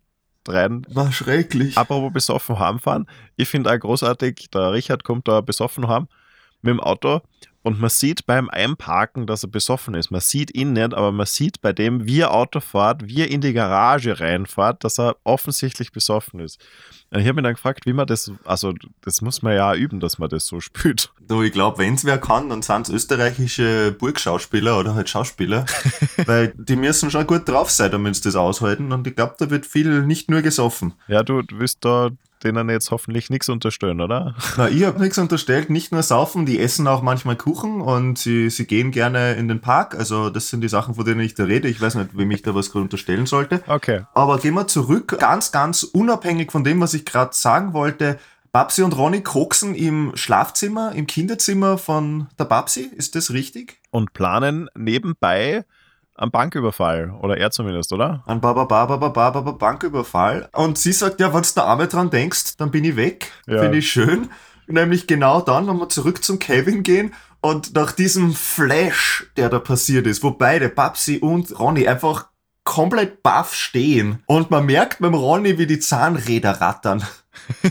rein. 0.48 0.86
War 0.88 1.12
schrecklich. 1.12 1.76
Apropos 1.76 2.12
besoffen 2.12 2.58
heimfahren. 2.58 3.06
Ich 3.36 3.48
finde 3.48 3.72
auch 3.72 3.78
großartig, 3.78 4.50
der 4.52 4.72
Richard 4.72 5.04
kommt 5.04 5.28
da 5.28 5.40
besoffen 5.40 5.88
heim 5.88 6.08
mit 6.62 6.72
dem 6.72 6.80
Auto 6.80 7.20
und 7.62 7.78
man 7.78 7.90
sieht 7.90 8.26
beim 8.26 8.48
Einparken, 8.48 9.26
dass 9.26 9.44
er 9.44 9.50
besoffen 9.50 9.94
ist. 9.94 10.10
Man 10.10 10.20
sieht 10.20 10.54
ihn 10.54 10.72
nicht, 10.72 10.94
aber 10.94 11.12
man 11.12 11.26
sieht 11.26 11.60
bei 11.60 11.72
dem, 11.72 12.06
wie 12.06 12.20
er 12.20 12.32
Auto 12.32 12.60
fährt, 12.60 13.06
wie 13.06 13.20
er 13.20 13.30
in 13.30 13.42
die 13.42 13.52
Garage 13.52 14.18
reinfährt, 14.18 14.82
dass 14.82 14.98
er 14.98 15.16
offensichtlich 15.24 15.92
besoffen 15.92 16.40
ist. 16.40 16.58
Und 17.10 17.20
ich 17.20 17.26
habe 17.26 17.34
mich 17.34 17.42
dann 17.42 17.54
gefragt, 17.54 17.86
wie 17.86 17.92
man 17.92 18.06
das, 18.06 18.32
also 18.44 18.72
das 19.02 19.20
muss 19.20 19.42
man 19.42 19.54
ja 19.54 19.74
üben, 19.74 20.00
dass 20.00 20.18
man 20.18 20.30
das 20.30 20.46
so 20.46 20.60
spürt. 20.60 21.12
Du, 21.20 21.42
ich 21.42 21.52
glaube, 21.52 21.78
wenn 21.78 21.94
es 21.94 22.04
wer 22.04 22.18
kann, 22.18 22.48
dann 22.48 22.62
sind 22.62 22.88
es 22.88 22.94
österreichische 22.94 23.92
Burgschauspieler 23.92 24.78
oder 24.78 24.94
halt 24.94 25.08
Schauspieler, 25.08 25.66
weil 26.26 26.54
die 26.56 26.76
müssen 26.76 27.10
schon 27.10 27.26
gut 27.26 27.48
drauf 27.48 27.68
sein, 27.70 27.90
damit 27.90 28.16
sie 28.16 28.22
das 28.22 28.36
aushalten. 28.36 28.92
Und 28.92 29.06
ich 29.06 29.16
glaube, 29.16 29.34
da 29.38 29.50
wird 29.50 29.66
viel 29.66 30.06
nicht 30.06 30.30
nur 30.30 30.40
gesoffen. 30.40 30.94
Ja, 31.08 31.22
du, 31.22 31.42
du 31.42 31.58
wirst 31.58 31.84
da 31.84 32.10
denen 32.44 32.68
jetzt 32.70 32.90
hoffentlich 32.90 33.30
nichts 33.30 33.48
unterstellen, 33.48 34.00
oder? 34.00 34.34
Na, 34.56 34.68
ich 34.68 34.84
habe 34.84 35.00
nichts 35.00 35.18
unterstellt, 35.18 35.70
nicht 35.70 35.92
nur 35.92 36.02
saufen, 36.02 36.46
die 36.46 36.58
essen 36.58 36.86
auch 36.86 37.02
manchmal 37.02 37.36
Kuchen 37.36 37.80
und 37.80 38.18
sie, 38.18 38.50
sie 38.50 38.66
gehen 38.66 38.90
gerne 38.90 39.34
in 39.34 39.48
den 39.48 39.60
Park. 39.60 39.94
Also 39.94 40.30
das 40.30 40.48
sind 40.48 40.62
die 40.62 40.68
Sachen, 40.68 40.94
von 40.94 41.04
denen 41.04 41.20
ich 41.20 41.34
da 41.34 41.44
rede. 41.44 41.68
Ich 41.68 41.80
weiß 41.80 41.96
nicht, 41.96 42.16
wem 42.16 42.30
ich 42.30 42.42
da 42.42 42.54
was 42.54 42.68
unterstellen 42.68 43.26
sollte. 43.26 43.62
Okay. 43.66 44.02
Aber 44.14 44.38
gehen 44.38 44.54
wir 44.54 44.66
zurück, 44.66 45.16
ganz, 45.18 45.52
ganz 45.52 45.82
unabhängig 45.82 46.52
von 46.52 46.64
dem, 46.64 46.80
was 46.80 46.94
ich 46.94 47.04
gerade 47.04 47.34
sagen 47.34 47.72
wollte. 47.72 48.18
Babsi 48.52 48.82
und 48.82 48.96
Ronny 48.96 49.22
koksen 49.22 49.76
im 49.76 50.10
Schlafzimmer, 50.14 50.92
im 50.92 51.06
Kinderzimmer 51.06 51.78
von 51.78 52.26
der 52.36 52.46
Babsi, 52.46 52.90
ist 52.96 53.14
das 53.14 53.32
richtig? 53.32 53.78
Und 53.90 54.12
planen 54.12 54.68
nebenbei 54.74 55.64
am 56.20 56.30
Banküberfall. 56.30 57.12
Oder 57.20 57.38
er 57.38 57.50
zumindest, 57.50 57.92
oder? 57.92 58.22
An 58.26 58.40
Baba 58.40 58.64
Baba 58.64 58.96
Baba 58.96 59.30
Baba 59.30 59.52
Banküberfall. 59.52 60.48
Und 60.52 60.78
sie 60.78 60.92
sagt, 60.92 61.20
ja, 61.20 61.32
wenn 61.32 61.42
du 61.42 61.48
da 61.54 61.70
einmal 61.70 61.88
dran 61.88 62.10
denkst, 62.10 62.56
dann 62.58 62.70
bin 62.70 62.84
ich 62.84 62.96
weg. 62.96 63.32
Ja. 63.46 63.62
Finde 63.62 63.78
ich 63.78 63.90
schön. 63.90 64.28
Nämlich 64.66 65.06
genau 65.06 65.40
dann, 65.40 65.66
wenn 65.66 65.78
wir 65.78 65.88
zurück 65.88 66.22
zum 66.22 66.38
Kevin 66.38 66.82
gehen 66.82 67.12
und 67.40 67.74
nach 67.74 67.92
diesem 67.92 68.34
Flash, 68.34 69.26
der 69.36 69.48
da 69.48 69.58
passiert 69.58 70.06
ist, 70.06 70.22
wo 70.22 70.30
beide, 70.30 70.68
Babsi 70.68 71.18
und 71.18 71.58
Ronny, 71.58 71.88
einfach 71.88 72.26
komplett 72.64 73.22
baff 73.22 73.54
stehen. 73.54 74.22
Und 74.26 74.50
man 74.50 74.66
merkt 74.66 75.00
beim 75.00 75.14
Ronny, 75.14 75.58
wie 75.58 75.66
die 75.66 75.80
Zahnräder 75.80 76.60
rattern. 76.60 77.02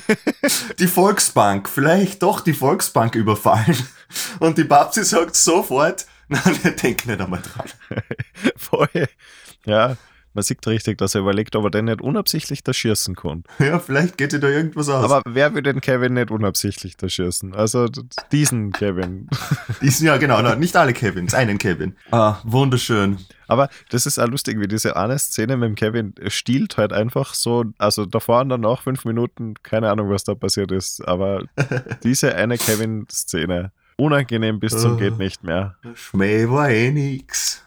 die 0.80 0.88
Volksbank, 0.88 1.70
vielleicht 1.70 2.24
doch 2.24 2.42
die 2.42 2.54
Volksbank 2.54 3.16
überfallen. 3.16 3.78
Und 4.40 4.58
die 4.58 4.64
Babsi 4.64 5.06
sagt 5.06 5.36
sofort, 5.36 6.08
denk 6.84 7.06
nicht 7.06 7.22
einmal 7.22 7.42
dran. 7.42 7.68
Voll. 8.56 9.08
Ja, 9.66 9.98
man 10.34 10.44
sieht 10.44 10.66
richtig, 10.68 11.00
dass 11.00 11.16
er 11.16 11.22
überlegt, 11.22 11.56
ob 11.56 11.66
er 11.66 11.72
denn 11.72 11.86
nicht 11.86 12.02
unabsichtlich 12.02 12.64
da 12.64 12.72
schießen 12.72 13.16
kann. 13.16 13.44
Ja, 13.58 13.80
vielleicht 13.80 14.18
geht 14.18 14.32
dir 14.32 14.40
da 14.40 14.48
irgendwas 14.48 14.88
aus. 14.88 15.04
Aber 15.04 15.22
wer 15.26 15.56
will 15.56 15.64
den 15.64 15.82
Kevin 15.82 16.14
nicht 16.14 16.30
unabsichtlich 16.30 16.98
da 16.98 17.10
schießen? 17.10 17.56
Also 17.56 17.88
diesen 18.32 18.72
Kevin. 18.72 19.28
Diesen, 19.82 20.06
ja, 20.06 20.18
genau, 20.18 20.56
nicht 20.56 20.76
alle 20.76 20.94
Kevins, 20.94 21.34
einen 21.34 21.58
Kevin. 21.58 21.96
Ah, 22.12 22.38
wunderschön. 22.44 23.18
Aber 23.48 23.70
das 23.90 24.06
ist 24.06 24.20
auch 24.20 24.28
lustig, 24.28 24.60
wie 24.60 24.68
diese 24.68 24.96
eine 24.96 25.18
Szene 25.18 25.58
mit 25.58 25.70
dem 25.70 25.76
Kevin 25.76 26.14
stiehlt 26.28 26.78
halt 26.78 26.94
einfach 26.94 27.34
so, 27.34 27.66
also 27.78 28.06
davor 28.06 28.42
und 28.42 28.50
danach 28.50 28.84
fünf 28.84 29.06
Minuten, 29.06 29.56
keine 29.64 29.90
Ahnung, 29.90 30.10
was 30.10 30.24
da 30.24 30.36
passiert 30.36 30.72
ist, 30.72 31.06
aber 31.08 31.44
diese 32.04 32.36
eine 32.36 32.58
Kevin-Szene, 32.58 33.72
unangenehm 34.00 34.60
bis 34.60 34.80
zum 34.80 34.98
geht 34.98 35.18
nicht 35.18 35.44
mehr. 35.44 35.76
Schmäh 35.94 36.50
war 36.50 36.70
eh 36.70 36.92
nix. 36.92 37.64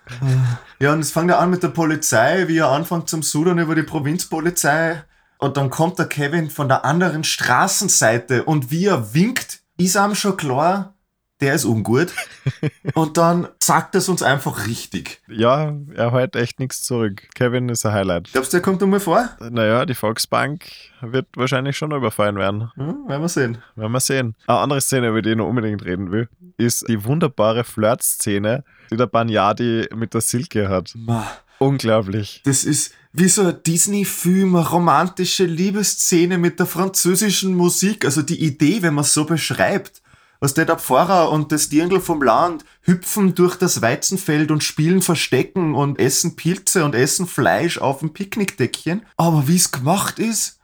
Ja, 0.80 0.92
und 0.92 1.00
es 1.00 1.12
fängt 1.12 1.30
ja 1.30 1.38
an 1.38 1.50
mit 1.50 1.62
der 1.62 1.68
Polizei, 1.68 2.48
wie 2.48 2.58
er 2.58 2.70
anfängt 2.70 3.08
zum 3.08 3.22
Sudern 3.22 3.58
über 3.58 3.74
die 3.74 3.82
Provinzpolizei. 3.82 5.04
Und 5.38 5.56
dann 5.56 5.70
kommt 5.70 5.98
der 5.98 6.06
Kevin 6.06 6.50
von 6.50 6.68
der 6.68 6.84
anderen 6.84 7.24
Straßenseite 7.24 8.44
und 8.44 8.70
wie 8.70 8.86
er 8.86 9.12
winkt, 9.14 9.60
ist 9.76 9.96
einem 9.96 10.14
schon 10.14 10.36
klar, 10.36 10.94
der 11.42 11.54
ist 11.54 11.64
ungut. 11.64 12.12
und 12.94 13.16
dann 13.16 13.48
sagt 13.58 13.94
es 13.96 14.08
uns 14.08 14.22
einfach 14.22 14.66
richtig. 14.66 15.20
Ja, 15.28 15.74
er 15.94 16.12
hält 16.12 16.36
echt 16.36 16.60
nichts 16.60 16.82
zurück. 16.82 17.28
Kevin 17.34 17.68
ist 17.68 17.84
ein 17.84 17.92
Highlight. 17.92 18.30
Glaubst 18.32 18.52
du, 18.52 18.56
der 18.56 18.62
kommt 18.62 18.80
nochmal 18.80 19.00
vor? 19.00 19.28
Naja, 19.40 19.84
die 19.84 19.94
Volksbank 19.94 20.64
wird 21.00 21.26
wahrscheinlich 21.34 21.76
schon 21.76 21.90
überfallen 21.90 22.36
werden. 22.36 22.70
Hm, 22.76 23.08
werden 23.08 23.22
wir 23.22 23.28
sehen. 23.28 23.58
Werden 23.74 23.92
wir 23.92 24.00
sehen. 24.00 24.36
Eine 24.46 24.58
andere 24.58 24.80
Szene, 24.80 25.08
über 25.08 25.20
die 25.20 25.30
ich 25.30 25.36
noch 25.36 25.48
unbedingt 25.48 25.84
reden 25.84 26.12
will, 26.12 26.28
ist 26.56 26.88
die 26.88 27.04
wunderbare 27.04 27.64
Flirt-Szene, 27.64 28.64
die 28.90 28.96
der 28.96 29.06
Banyadi 29.06 29.88
mit 29.94 30.14
der 30.14 30.20
Silke 30.20 30.68
hat. 30.68 30.92
Ma. 30.94 31.26
Unglaublich. 31.58 32.42
Das 32.44 32.64
ist 32.64 32.92
wie 33.12 33.28
so 33.28 33.42
ein 33.42 33.62
Disney-Film, 33.64 34.56
eine 34.56 34.66
romantische 34.68 35.44
Liebesszene 35.44 36.38
mit 36.38 36.58
der 36.58 36.66
französischen 36.66 37.54
Musik. 37.54 38.04
Also 38.04 38.22
die 38.22 38.42
Idee, 38.42 38.82
wenn 38.82 38.94
man 38.94 39.04
es 39.04 39.12
so 39.12 39.24
beschreibt, 39.24 40.01
was 40.42 40.54
der, 40.54 40.64
der 40.64 40.76
Pfarrer 40.76 41.30
und 41.30 41.52
das 41.52 41.68
Dirndl 41.68 42.00
vom 42.00 42.20
Land 42.20 42.64
hüpfen 42.80 43.36
durch 43.36 43.54
das 43.54 43.80
Weizenfeld 43.80 44.50
und 44.50 44.64
spielen 44.64 45.00
Verstecken 45.00 45.76
und 45.76 46.00
essen 46.00 46.34
Pilze 46.34 46.84
und 46.84 46.96
essen 46.96 47.28
Fleisch 47.28 47.78
auf 47.78 48.00
dem 48.00 48.12
Picknickdeckchen. 48.12 49.06
Aber 49.16 49.46
wie 49.46 49.54
es 49.54 49.70
gemacht 49.70 50.18
ist, 50.18 50.58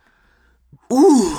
uh, 0.91 1.33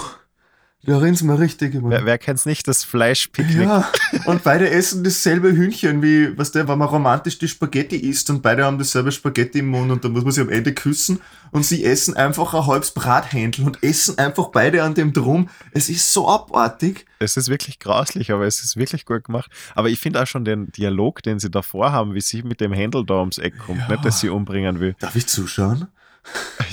da 0.86 0.98
rinnt's 0.98 1.21
mir 1.24 1.38
richtig 1.38 1.75
immer. 1.75 1.89
Wer, 1.89 2.05
wer 2.05 2.17
kennt's 2.17 2.45
nicht, 2.45 2.67
das 2.67 2.83
Fleischpicknick? 2.83 3.67
Ja, 3.67 3.89
und 4.25 4.43
beide 4.43 4.69
essen 4.69 5.03
dasselbe 5.03 5.51
Hühnchen, 5.51 6.01
wie, 6.01 6.38
was 6.38 6.51
der, 6.51 6.67
wenn 6.67 6.77
man 6.79 6.88
romantisch 6.88 7.38
die 7.38 7.48
Spaghetti 7.48 7.98
isst 7.98 8.29
und 8.29 8.41
beide 8.41 8.63
haben 8.65 8.77
dasselbe 8.77 9.12
Spaghetti 9.12 9.59
im 9.59 9.67
Mund 9.67 9.91
und 9.91 10.03
dann 10.05 10.13
muss 10.13 10.24
man 10.24 10.31
sie 10.31 10.41
am 10.41 10.50
Ende 10.50 10.74
küssen 10.74 11.19
und 11.51 11.65
sie 11.65 11.83
essen 11.83 12.15
einfach 12.15 12.53
ein 12.53 12.65
halbes 12.65 12.91
Brathändel 12.91 13.65
und 13.65 13.83
essen 13.83 14.17
einfach 14.17 14.48
beide 14.50 14.81
an 14.83 14.93
dem 14.93 15.12
drum. 15.13 15.50
Es 15.74 15.89
ist 15.89 16.12
so 16.13 16.27
abartig. 16.29 17.05
Es 17.19 17.36
ist 17.36 17.50
wirklich 17.50 17.79
grauslich, 17.79 18.31
aber 18.31 18.45
es 18.48 18.63
ist 18.63 18.77
wirklich 18.77 19.05
gut 19.05 19.25
gemacht. 19.25 19.51
Aber 19.75 19.89
ich 19.89 20.00
finde 20.00 20.21
auch 20.24 20.27
schon 20.27 20.45
den 20.45 20.71
Dialog, 20.71 21.21
den 21.24 21.39
sie 21.39 21.51
davor 21.51 21.91
haben, 21.91 22.13
wie 22.15 22.21
sie 22.21 22.41
mit 22.43 22.62
dem 22.62 22.71
Händel 22.71 23.05
da 23.05 23.15
ums 23.19 23.38
Eck 23.38 23.57
kommt, 23.59 23.79
Ja. 23.81 23.88
nicht, 23.89 24.05
dass 24.05 24.21
sie 24.21 24.29
umbringen 24.29 24.79
will. 24.79 24.95
Darf 25.00 25.15
ich 25.17 25.27
zuschauen? 25.27 25.88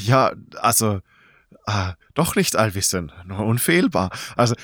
Ja, 0.04 0.32
also, 0.60 1.00
ah, 1.67 1.95
doch 2.15 2.37
nicht 2.37 2.57
allwissend, 2.57 3.12
nur 3.26 3.41
unfehlbar. 3.41 4.11
Also, 4.37 4.55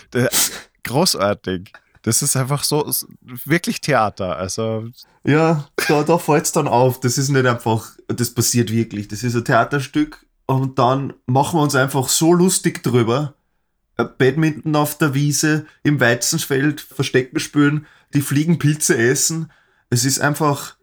großartig. 0.84 1.72
Das 2.02 2.22
ist 2.22 2.36
einfach 2.36 2.64
so, 2.64 2.90
wirklich 3.44 3.80
Theater. 3.80 4.36
Also, 4.36 4.88
Ja, 5.24 5.68
da, 5.88 6.02
da 6.02 6.18
fällt's 6.18 6.52
dann 6.52 6.66
auf. 6.66 6.98
Das 7.00 7.16
ist 7.16 7.28
nicht 7.28 7.46
einfach, 7.46 7.90
das 8.08 8.34
passiert 8.34 8.72
wirklich. 8.72 9.08
Das 9.08 9.22
ist 9.22 9.36
ein 9.36 9.44
Theaterstück 9.44 10.26
und 10.46 10.78
dann 10.78 11.12
machen 11.26 11.58
wir 11.58 11.62
uns 11.62 11.74
einfach 11.74 12.08
so 12.08 12.32
lustig 12.32 12.82
drüber. 12.82 13.34
Badminton 13.96 14.74
auf 14.74 14.98
der 14.98 15.14
Wiese, 15.14 15.66
im 15.84 16.00
Weizenfeld, 16.00 16.80
Verstecken 16.80 17.38
spülen, 17.38 17.86
die 18.14 18.20
fliegen 18.20 18.58
Pilze 18.58 18.96
essen. 18.96 19.52
Es 19.90 20.04
ist 20.04 20.20
einfach, 20.20 20.76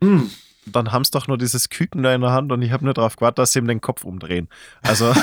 mm, 0.00 0.22
dann 0.66 0.92
haben 0.92 1.04
sie 1.04 1.10
doch 1.10 1.28
nur 1.28 1.38
dieses 1.38 1.68
Küken 1.68 2.02
da 2.02 2.14
in 2.14 2.20
der 2.20 2.32
Hand 2.32 2.52
und 2.52 2.62
ich 2.62 2.72
habe 2.72 2.84
nur 2.84 2.94
darauf 2.94 3.16
gewartet, 3.16 3.38
dass 3.38 3.52
sie 3.52 3.58
ihm 3.58 3.68
den 3.68 3.80
Kopf 3.80 4.04
umdrehen. 4.04 4.48
Also, 4.82 5.12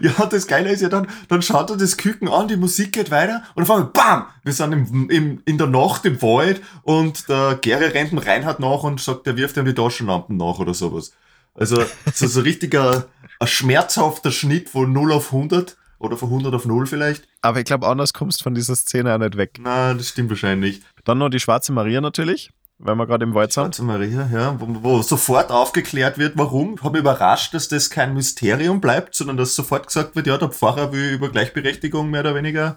Ja, 0.00 0.26
das 0.26 0.46
Geile 0.46 0.70
ist 0.70 0.80
ja 0.80 0.88
dann, 0.88 1.06
dann 1.28 1.42
schaut 1.42 1.70
er 1.70 1.76
das 1.76 1.96
Küken 1.96 2.28
an, 2.28 2.48
die 2.48 2.56
Musik 2.56 2.92
geht 2.92 3.10
weiter 3.10 3.42
und 3.54 3.64
auf 3.64 3.70
einmal 3.70 3.90
BAM! 3.92 4.26
Wir 4.42 4.52
sind 4.52 4.72
im, 4.72 5.10
im, 5.10 5.42
in 5.44 5.58
der 5.58 5.66
Nacht 5.66 6.06
im 6.06 6.20
Wald 6.22 6.62
und 6.82 7.28
der 7.28 7.58
Gary 7.60 7.86
rennt 7.86 8.12
dem 8.12 8.18
Reinhard 8.18 8.60
nach 8.60 8.82
und 8.82 9.00
sagt, 9.00 9.26
er 9.26 9.36
wirft 9.36 9.56
ihm 9.56 9.64
die 9.64 9.74
Taschenlampen 9.74 10.36
nach 10.36 10.58
oder 10.58 10.72
sowas. 10.72 11.12
Also 11.54 11.84
so, 12.14 12.26
so 12.26 12.40
richtiger 12.40 13.06
ein 13.38 13.46
schmerzhafter 13.48 14.30
Schnitt 14.30 14.70
von 14.70 14.92
0 14.92 15.12
auf 15.12 15.32
100 15.32 15.76
oder 15.98 16.16
von 16.16 16.28
100 16.28 16.54
auf 16.54 16.64
0 16.64 16.86
vielleicht. 16.86 17.28
aber 17.42 17.58
ich 17.58 17.64
glaube, 17.64 17.86
anders 17.86 18.14
kommst 18.14 18.40
du 18.40 18.44
von 18.44 18.54
dieser 18.54 18.76
Szene 18.76 19.14
auch 19.14 19.18
nicht 19.18 19.36
weg. 19.36 19.58
Na, 19.60 19.92
das 19.92 20.08
stimmt 20.08 20.30
wahrscheinlich. 20.30 20.80
Dann 21.04 21.18
noch 21.18 21.28
die 21.28 21.40
Schwarze 21.40 21.72
Maria 21.72 22.00
natürlich, 22.00 22.50
weil 22.82 22.94
wir 22.96 23.06
gerade 23.06 23.24
im 23.24 23.34
Wald 23.34 23.52
sind. 23.52 23.76
Schwarze 23.76 23.82
Maria, 23.82 24.28
ja, 24.32 24.58
wo, 24.58 24.66
wo 24.82 25.02
sofort 25.02 25.50
aufgeklärt 25.50 26.18
wird, 26.18 26.36
warum. 26.36 26.74
Ich 26.74 26.82
habe 26.82 26.98
überrascht, 26.98 27.54
dass 27.54 27.68
das 27.68 27.90
kein 27.90 28.14
Mysterium 28.14 28.80
bleibt, 28.80 29.14
sondern 29.14 29.36
dass 29.36 29.54
sofort 29.54 29.86
gesagt 29.86 30.16
wird, 30.16 30.26
ja, 30.26 30.38
der 30.38 30.48
Pfarrer 30.48 30.92
will 30.92 31.10
über 31.10 31.28
Gleichberechtigung 31.28 32.10
mehr 32.10 32.20
oder 32.20 32.34
weniger 32.34 32.76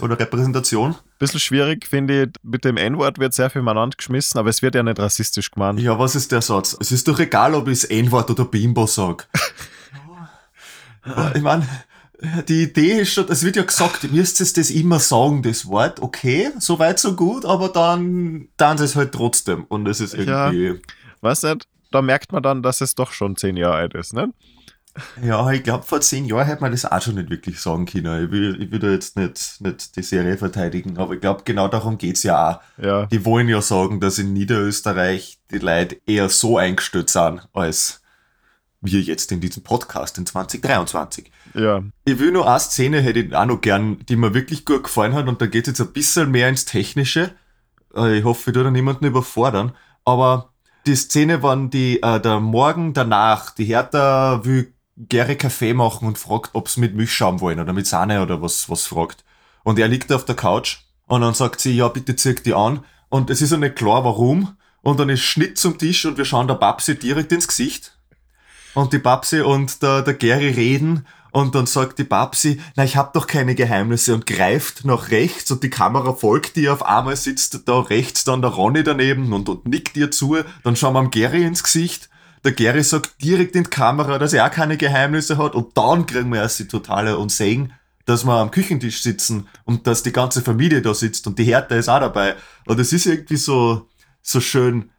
oder 0.00 0.18
Repräsentation. 0.18 0.94
Bisschen 1.18 1.40
schwierig, 1.40 1.86
finde 1.86 2.22
ich, 2.22 2.28
mit 2.42 2.64
dem 2.64 2.76
N-Wort 2.76 3.18
wird 3.18 3.34
sehr 3.34 3.50
viel 3.50 3.62
miteinander 3.62 3.96
geschmissen, 3.96 4.38
aber 4.38 4.50
es 4.50 4.62
wird 4.62 4.74
ja 4.74 4.82
nicht 4.82 4.98
rassistisch 4.98 5.50
gemeint. 5.50 5.80
Ja, 5.80 5.98
was 5.98 6.14
ist 6.14 6.32
der 6.32 6.42
Satz? 6.42 6.76
Es 6.78 6.92
ist 6.92 7.08
doch 7.08 7.18
egal, 7.18 7.54
ob 7.54 7.68
ich 7.68 7.80
das 7.80 7.90
N-Wort 7.90 8.30
oder 8.30 8.44
Bimbo 8.44 8.86
sag. 8.86 9.28
Ja, 11.04 11.32
ich 11.34 11.42
meine, 11.42 11.66
die 12.48 12.64
Idee 12.64 13.00
ist 13.00 13.12
schon, 13.12 13.26
es 13.28 13.42
wird 13.42 13.56
ja 13.56 13.62
gesagt, 13.62 14.04
ihr 14.04 14.10
müsst 14.10 14.40
es 14.40 14.52
das 14.52 14.70
immer 14.70 14.98
sagen, 14.98 15.42
das 15.42 15.66
Wort. 15.66 16.00
Okay, 16.02 16.50
so 16.58 16.78
weit, 16.78 16.98
so 16.98 17.14
gut, 17.16 17.44
aber 17.44 17.68
dann, 17.68 18.48
dann 18.56 18.76
ist 18.76 18.82
es 18.82 18.96
halt 18.96 19.12
trotzdem. 19.12 19.64
Und 19.64 19.86
es 19.88 20.00
ist 20.00 20.14
Ja. 20.14 20.50
irgendwie, 20.50 20.80
Weißt 21.22 21.44
du, 21.44 21.56
da 21.90 22.02
merkt 22.02 22.32
man 22.32 22.42
dann, 22.42 22.62
dass 22.62 22.80
es 22.80 22.94
doch 22.94 23.12
schon 23.12 23.36
zehn 23.36 23.56
Jahre 23.56 23.76
alt 23.76 23.94
ist, 23.94 24.12
ne? 24.14 24.32
ja, 25.22 25.48
ich 25.52 25.62
glaube, 25.62 25.84
vor 25.84 26.00
zehn 26.00 26.24
Jahren 26.24 26.46
hätte 26.46 26.62
man 26.62 26.72
das 26.72 26.84
auch 26.84 27.00
schon 27.00 27.14
nicht 27.14 27.30
wirklich 27.30 27.60
sagen 27.60 27.86
können. 27.86 28.24
Ich 28.24 28.30
will, 28.32 28.60
ich 28.60 28.70
will 28.72 28.80
da 28.80 28.88
jetzt 28.90 29.16
nicht, 29.16 29.60
nicht 29.60 29.94
die 29.96 30.02
Serie 30.02 30.36
verteidigen, 30.36 30.98
aber 30.98 31.14
ich 31.14 31.20
glaube, 31.20 31.42
genau 31.44 31.68
darum 31.68 31.96
geht's 31.96 32.22
ja 32.24 32.50
auch. 32.78 32.84
Ja. 32.84 33.06
Die 33.06 33.24
wollen 33.24 33.48
ja 33.48 33.62
sagen, 33.62 34.00
dass 34.00 34.18
in 34.18 34.32
Niederösterreich 34.32 35.38
die 35.52 35.58
Leute 35.58 36.00
eher 36.06 36.28
so 36.28 36.58
eingestellt 36.58 37.08
sind, 37.10 37.46
als 37.52 37.99
wir 38.80 39.00
jetzt 39.00 39.30
in 39.32 39.40
diesem 39.40 39.62
Podcast 39.62 40.18
in 40.18 40.26
2023. 40.26 41.30
Ja. 41.54 41.82
Ich 42.04 42.18
will 42.18 42.32
nur 42.32 42.48
eine 42.48 42.60
Szene, 42.60 43.00
hätte 43.00 43.20
ich 43.20 43.34
auch 43.34 43.44
noch 43.46 43.60
gern, 43.60 43.98
die 44.08 44.16
mir 44.16 44.34
wirklich 44.34 44.64
gut 44.64 44.84
gefallen 44.84 45.14
hat, 45.14 45.28
und 45.28 45.40
da 45.40 45.46
geht 45.46 45.66
jetzt 45.66 45.80
ein 45.80 45.92
bisschen 45.92 46.30
mehr 46.30 46.48
ins 46.48 46.64
Technische. 46.64 47.32
Äh, 47.94 48.18
Ich 48.18 48.24
hoffe, 48.24 48.50
ich 48.50 48.54
tue 48.54 48.64
da 48.64 48.70
niemanden 48.70 49.04
überfordern. 49.04 49.72
Aber 50.04 50.50
die 50.86 50.96
Szene, 50.96 51.42
wann 51.42 51.70
die, 51.70 52.02
äh, 52.02 52.20
der 52.20 52.40
Morgen 52.40 52.94
danach, 52.94 53.50
die 53.50 53.64
Hertha 53.66 54.44
will 54.44 54.72
gerne 54.96 55.36
Kaffee 55.36 55.74
machen 55.74 56.08
und 56.08 56.18
fragt, 56.18 56.50
ob 56.54 56.68
sie 56.68 56.80
mit 56.80 56.94
Milch 56.94 57.12
schauen 57.12 57.40
wollen 57.40 57.60
oder 57.60 57.72
mit 57.72 57.86
Sahne 57.86 58.22
oder 58.22 58.40
was, 58.42 58.68
was 58.68 58.86
fragt. 58.86 59.24
Und 59.62 59.78
er 59.78 59.88
liegt 59.88 60.12
auf 60.12 60.24
der 60.24 60.34
Couch 60.36 60.78
und 61.06 61.20
dann 61.20 61.34
sagt 61.34 61.60
sie, 61.60 61.76
ja, 61.76 61.88
bitte 61.88 62.16
zieh 62.16 62.34
die 62.34 62.54
an. 62.54 62.80
Und 63.08 63.30
es 63.30 63.42
ist 63.42 63.50
ja 63.50 63.56
nicht 63.58 63.76
klar, 63.76 64.04
warum. 64.04 64.56
Und 64.82 64.98
dann 65.00 65.08
ist 65.10 65.20
Schnitt 65.20 65.58
zum 65.58 65.76
Tisch 65.76 66.06
und 66.06 66.16
wir 66.16 66.24
schauen 66.24 66.48
der 66.48 66.54
Babsi 66.54 66.98
direkt 66.98 67.32
ins 67.32 67.48
Gesicht. 67.48 67.98
Und 68.74 68.92
die 68.92 68.98
Babsi 68.98 69.40
und 69.40 69.82
der, 69.82 70.02
der 70.02 70.14
Gary 70.14 70.50
reden 70.50 71.06
und 71.32 71.54
dann 71.54 71.66
sagt 71.66 71.98
die 71.98 72.04
Babsi, 72.04 72.60
na, 72.76 72.84
ich 72.84 72.96
hab 72.96 73.12
doch 73.12 73.26
keine 73.26 73.54
Geheimnisse 73.54 74.14
und 74.14 74.26
greift 74.26 74.84
nach 74.84 75.10
rechts 75.10 75.50
und 75.50 75.62
die 75.62 75.70
Kamera 75.70 76.12
folgt 76.12 76.56
ihr. 76.56 76.72
Auf 76.72 76.84
einmal 76.84 77.16
sitzt 77.16 77.68
da 77.68 77.80
rechts 77.80 78.24
dann 78.24 78.42
der 78.42 78.50
Ronny 78.50 78.82
daneben 78.82 79.32
und, 79.32 79.48
und 79.48 79.66
nickt 79.66 79.96
ihr 79.96 80.10
zu. 80.10 80.36
Dann 80.64 80.76
schauen 80.76 80.94
wir 80.94 81.00
am 81.00 81.10
Gary 81.10 81.44
ins 81.44 81.62
Gesicht. 81.62 82.08
Der 82.44 82.52
Gary 82.52 82.82
sagt 82.82 83.22
direkt 83.22 83.54
in 83.54 83.64
die 83.64 83.70
Kamera, 83.70 84.18
dass 84.18 84.32
er 84.32 84.46
auch 84.46 84.50
keine 84.50 84.76
Geheimnisse 84.76 85.36
hat 85.38 85.54
und 85.54 85.76
dann 85.76 86.06
kriegen 86.06 86.32
wir 86.32 86.40
erst 86.40 86.58
die 86.58 86.68
totale 86.68 87.18
und 87.18 87.30
sehen, 87.30 87.72
dass 88.06 88.24
wir 88.24 88.32
am 88.32 88.50
Küchentisch 88.50 89.02
sitzen 89.02 89.46
und 89.64 89.86
dass 89.86 90.02
die 90.02 90.12
ganze 90.12 90.40
Familie 90.42 90.80
da 90.80 90.94
sitzt 90.94 91.26
und 91.26 91.38
die 91.38 91.44
Hertha 91.44 91.76
ist 91.76 91.88
auch 91.88 92.00
dabei. 92.00 92.34
Und 92.66 92.80
es 92.80 92.92
ist 92.92 93.06
irgendwie 93.06 93.36
so, 93.36 93.88
so 94.22 94.40
schön 94.40 94.90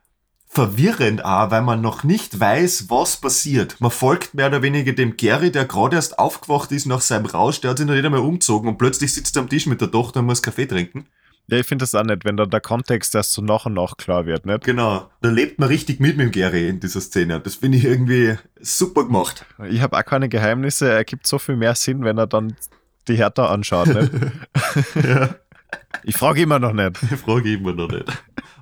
verwirrend 0.53 1.23
auch, 1.23 1.49
weil 1.49 1.61
man 1.61 1.79
noch 1.79 2.03
nicht 2.03 2.37
weiß, 2.37 2.89
was 2.89 3.15
passiert. 3.17 3.77
Man 3.79 3.89
folgt 3.89 4.33
mehr 4.33 4.47
oder 4.47 4.61
weniger 4.61 4.91
dem 4.91 5.15
Gary, 5.15 5.49
der 5.49 5.63
gerade 5.63 5.95
erst 5.95 6.19
aufgewacht 6.19 6.73
ist 6.73 6.85
nach 6.85 6.99
seinem 6.99 7.25
Rausch, 7.25 7.61
der 7.61 7.71
hat 7.71 7.77
sich 7.77 7.87
noch 7.87 7.93
nicht 7.93 8.03
einmal 8.03 8.19
umgezogen 8.19 8.67
und 8.67 8.77
plötzlich 8.77 9.13
sitzt 9.13 9.37
er 9.37 9.43
am 9.43 9.49
Tisch 9.49 9.65
mit 9.65 9.79
der 9.79 9.89
Tochter 9.89 10.19
und 10.19 10.25
muss 10.25 10.41
Kaffee 10.41 10.65
trinken. 10.65 11.05
Ja, 11.47 11.57
ich 11.57 11.65
finde 11.65 11.83
das 11.83 11.95
auch 11.95 12.03
nicht, 12.03 12.25
wenn 12.25 12.35
dann 12.35 12.49
der 12.49 12.59
Kontext 12.59 13.15
erst 13.15 13.31
so 13.31 13.41
nach 13.41 13.65
und 13.65 13.73
nach 13.73 13.95
klar 13.95 14.25
wird, 14.25 14.45
nicht? 14.45 14.65
Genau. 14.65 15.09
Da 15.21 15.29
lebt 15.29 15.57
man 15.57 15.69
richtig 15.69 16.01
mit 16.01 16.17
mit 16.17 16.25
dem 16.25 16.31
Gary 16.31 16.67
in 16.67 16.81
dieser 16.81 16.99
Szene. 16.99 17.39
Das 17.39 17.55
finde 17.55 17.77
ich 17.77 17.85
irgendwie 17.85 18.37
super 18.59 19.05
gemacht. 19.05 19.45
Ich 19.69 19.81
habe 19.81 19.97
auch 19.97 20.05
keine 20.05 20.27
Geheimnisse, 20.27 20.91
er 20.91 21.05
gibt 21.05 21.27
so 21.27 21.39
viel 21.39 21.55
mehr 21.55 21.75
Sinn, 21.75 22.03
wenn 22.03 22.17
er 22.17 22.27
dann 22.27 22.55
die 23.07 23.15
Hertha 23.15 23.47
anschaut, 23.47 23.87
nicht? 23.87 24.11
ja. 25.03 25.35
Ich 26.03 26.17
frage 26.17 26.41
immer 26.41 26.59
noch 26.59 26.73
nicht. 26.73 26.99
Ich 27.11 27.19
frage 27.19 27.53
immer 27.53 27.73
noch 27.73 27.89
nicht. 27.89 28.05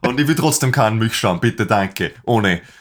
Und 0.06 0.20
ich 0.20 0.28
will 0.28 0.36
trotzdem 0.36 0.72
keinen 0.72 0.98
Milchschaum, 0.98 1.40
bitte, 1.40 1.66
danke. 1.66 2.12
Ohne. 2.24 2.62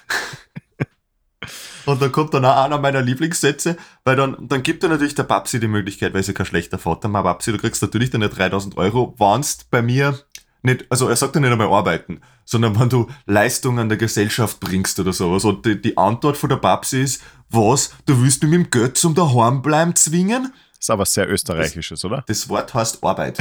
Und 1.87 2.02
dann 2.02 2.12
kommt 2.12 2.35
dann 2.35 2.44
auch 2.44 2.64
einer 2.64 2.78
meiner 2.78 3.00
Lieblingssätze, 3.00 3.78
weil 4.04 4.14
dann, 4.14 4.37
dann 4.47 4.62
gibt 4.62 4.82
er 4.82 4.90
natürlich 4.90 5.14
der 5.14 5.23
Babsi 5.23 5.58
die 5.58 5.68
Möglichkeit, 5.68 6.12
weil 6.12 6.23
sie 6.23 6.35
kein 6.35 6.44
schlechter 6.44 6.78
Vater, 6.78 7.08
mein 7.08 7.25
Babsi, 7.25 7.50
du 7.50 7.56
kriegst 7.56 7.80
natürlich 7.80 8.11
deine 8.11 8.28
3000 8.28 8.76
Euro, 8.76 9.14
wannst 9.16 9.70
bei 9.70 9.80
mir 9.80 10.18
nicht, 10.62 10.85
also 10.90 11.08
er 11.08 11.16
sagt 11.16 11.35
ja 11.35 11.40
nicht 11.40 11.50
einmal 11.50 11.73
arbeiten, 11.73 12.20
sondern 12.44 12.78
wenn 12.78 12.88
du 12.90 13.08
Leistung 13.26 13.78
an 13.78 13.88
der 13.88 13.97
Gesellschaft 13.97 14.61
bringst 14.61 14.99
oder 15.00 15.12
sowas. 15.12 15.44
Und 15.44 15.64
die, 15.64 15.80
die 15.80 15.97
Antwort 15.97 16.37
von 16.37 16.50
der 16.50 16.56
Babsi 16.56 17.00
ist, 17.02 17.23
was, 17.49 17.94
du 18.06 18.20
willst 18.20 18.42
mich 18.42 18.50
mit 18.50 18.66
dem 18.66 18.70
Geld 18.70 18.99
zum 18.99 19.14
daheim 19.14 19.62
bleiben 19.62 19.94
zwingen? 19.94 20.52
Das 20.78 20.85
ist 20.85 20.90
aber 20.90 21.06
sehr 21.06 21.28
österreichisches, 21.28 22.04
oder? 22.04 22.25
Das 22.28 22.49
Wort 22.49 22.73
heißt 22.73 23.02
Arbeit. 23.02 23.38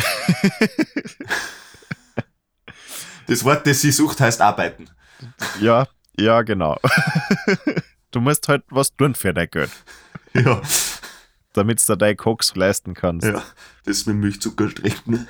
das 3.28 3.44
Wort, 3.44 3.68
das 3.68 3.82
sie 3.82 3.92
sucht, 3.92 4.20
heißt 4.20 4.42
arbeiten. 4.42 4.90
Ja, 5.62 5.88
ja, 6.18 6.42
genau. 6.42 6.78
Du 8.12 8.22
musst 8.22 8.48
halt 8.48 8.64
was 8.70 8.96
tun 8.96 9.16
für 9.16 9.34
dein 9.34 9.50
Geld, 9.52 9.70
Ja, 10.34 10.62
damit 11.54 11.88
du 11.88 11.96
dein 11.98 12.16
Koks 12.16 12.56
leisten 12.56 12.94
kannst. 12.94 13.28
ja, 13.28 13.44
das 13.86 14.06
mit 14.06 14.16
Milchzucker 14.16 14.70
strecken. 14.70 15.28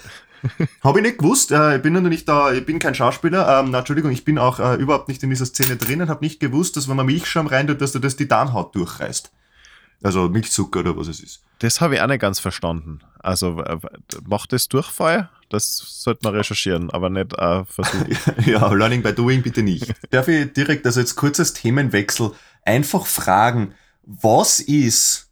Habe 0.84 1.00
ich 1.00 1.06
nicht 1.06 1.18
gewusst, 1.18 1.52
äh, 1.52 1.78
ich 1.78 1.82
bin 1.82 1.96
ja 1.96 2.02
noch 2.02 2.10
nicht 2.10 2.30
da, 2.30 2.54
ich 2.54 2.66
bin 2.68 2.78
kein 2.78 2.94
Schauspieler, 2.94 3.60
ähm, 3.60 3.72
na, 3.72 3.80
Entschuldigung, 3.80 4.12
ich 4.12 4.24
bin 4.24 4.38
auch 4.38 4.60
äh, 4.60 4.76
überhaupt 4.76 5.08
nicht 5.08 5.24
in 5.24 5.32
dieser 5.32 5.48
Szene 5.48 5.76
drinnen, 5.76 6.08
habe 6.08 6.24
nicht 6.24 6.40
gewusst, 6.40 6.78
dass 6.78 6.88
wenn 6.88 6.96
man 6.96 7.08
Milchschaum 7.08 7.48
reintut, 7.48 7.82
dass 7.82 7.94
du 7.94 8.00
das 8.00 8.16
die 8.16 8.28
Darmhaut 8.28 8.76
durchreißt. 8.76 9.32
Also 10.04 10.30
Milchzucker 10.30 10.82
oder 10.82 10.96
was 10.96 11.08
es 11.08 11.20
ist. 11.20 11.42
Das 11.60 11.82
habe 11.82 11.96
ich 11.96 12.02
auch 12.02 12.08
nicht 12.08 12.22
ganz 12.22 12.40
verstanden. 12.40 13.02
Also 13.20 13.64
macht 14.26 14.54
das 14.54 14.68
Durchfall? 14.68 15.30
Das 15.50 15.78
sollte 15.78 16.22
man 16.24 16.36
recherchieren, 16.36 16.92
aber 16.92 17.10
nicht 17.10 17.34
äh, 17.34 17.66
versuchen. 17.66 18.18
ja, 18.46 18.72
Learning 18.72 19.02
by 19.02 19.14
Doing 19.14 19.42
bitte 19.42 19.64
nicht. 19.64 19.94
Darf 20.12 20.28
ich 20.28 20.54
direkt, 20.54 20.86
also 20.86 21.00
jetzt 21.00 21.16
kurzes 21.16 21.54
Themenwechsel, 21.54 22.32
einfach 22.64 23.06
fragen, 23.06 23.74
was 24.04 24.60
ist 24.60 25.32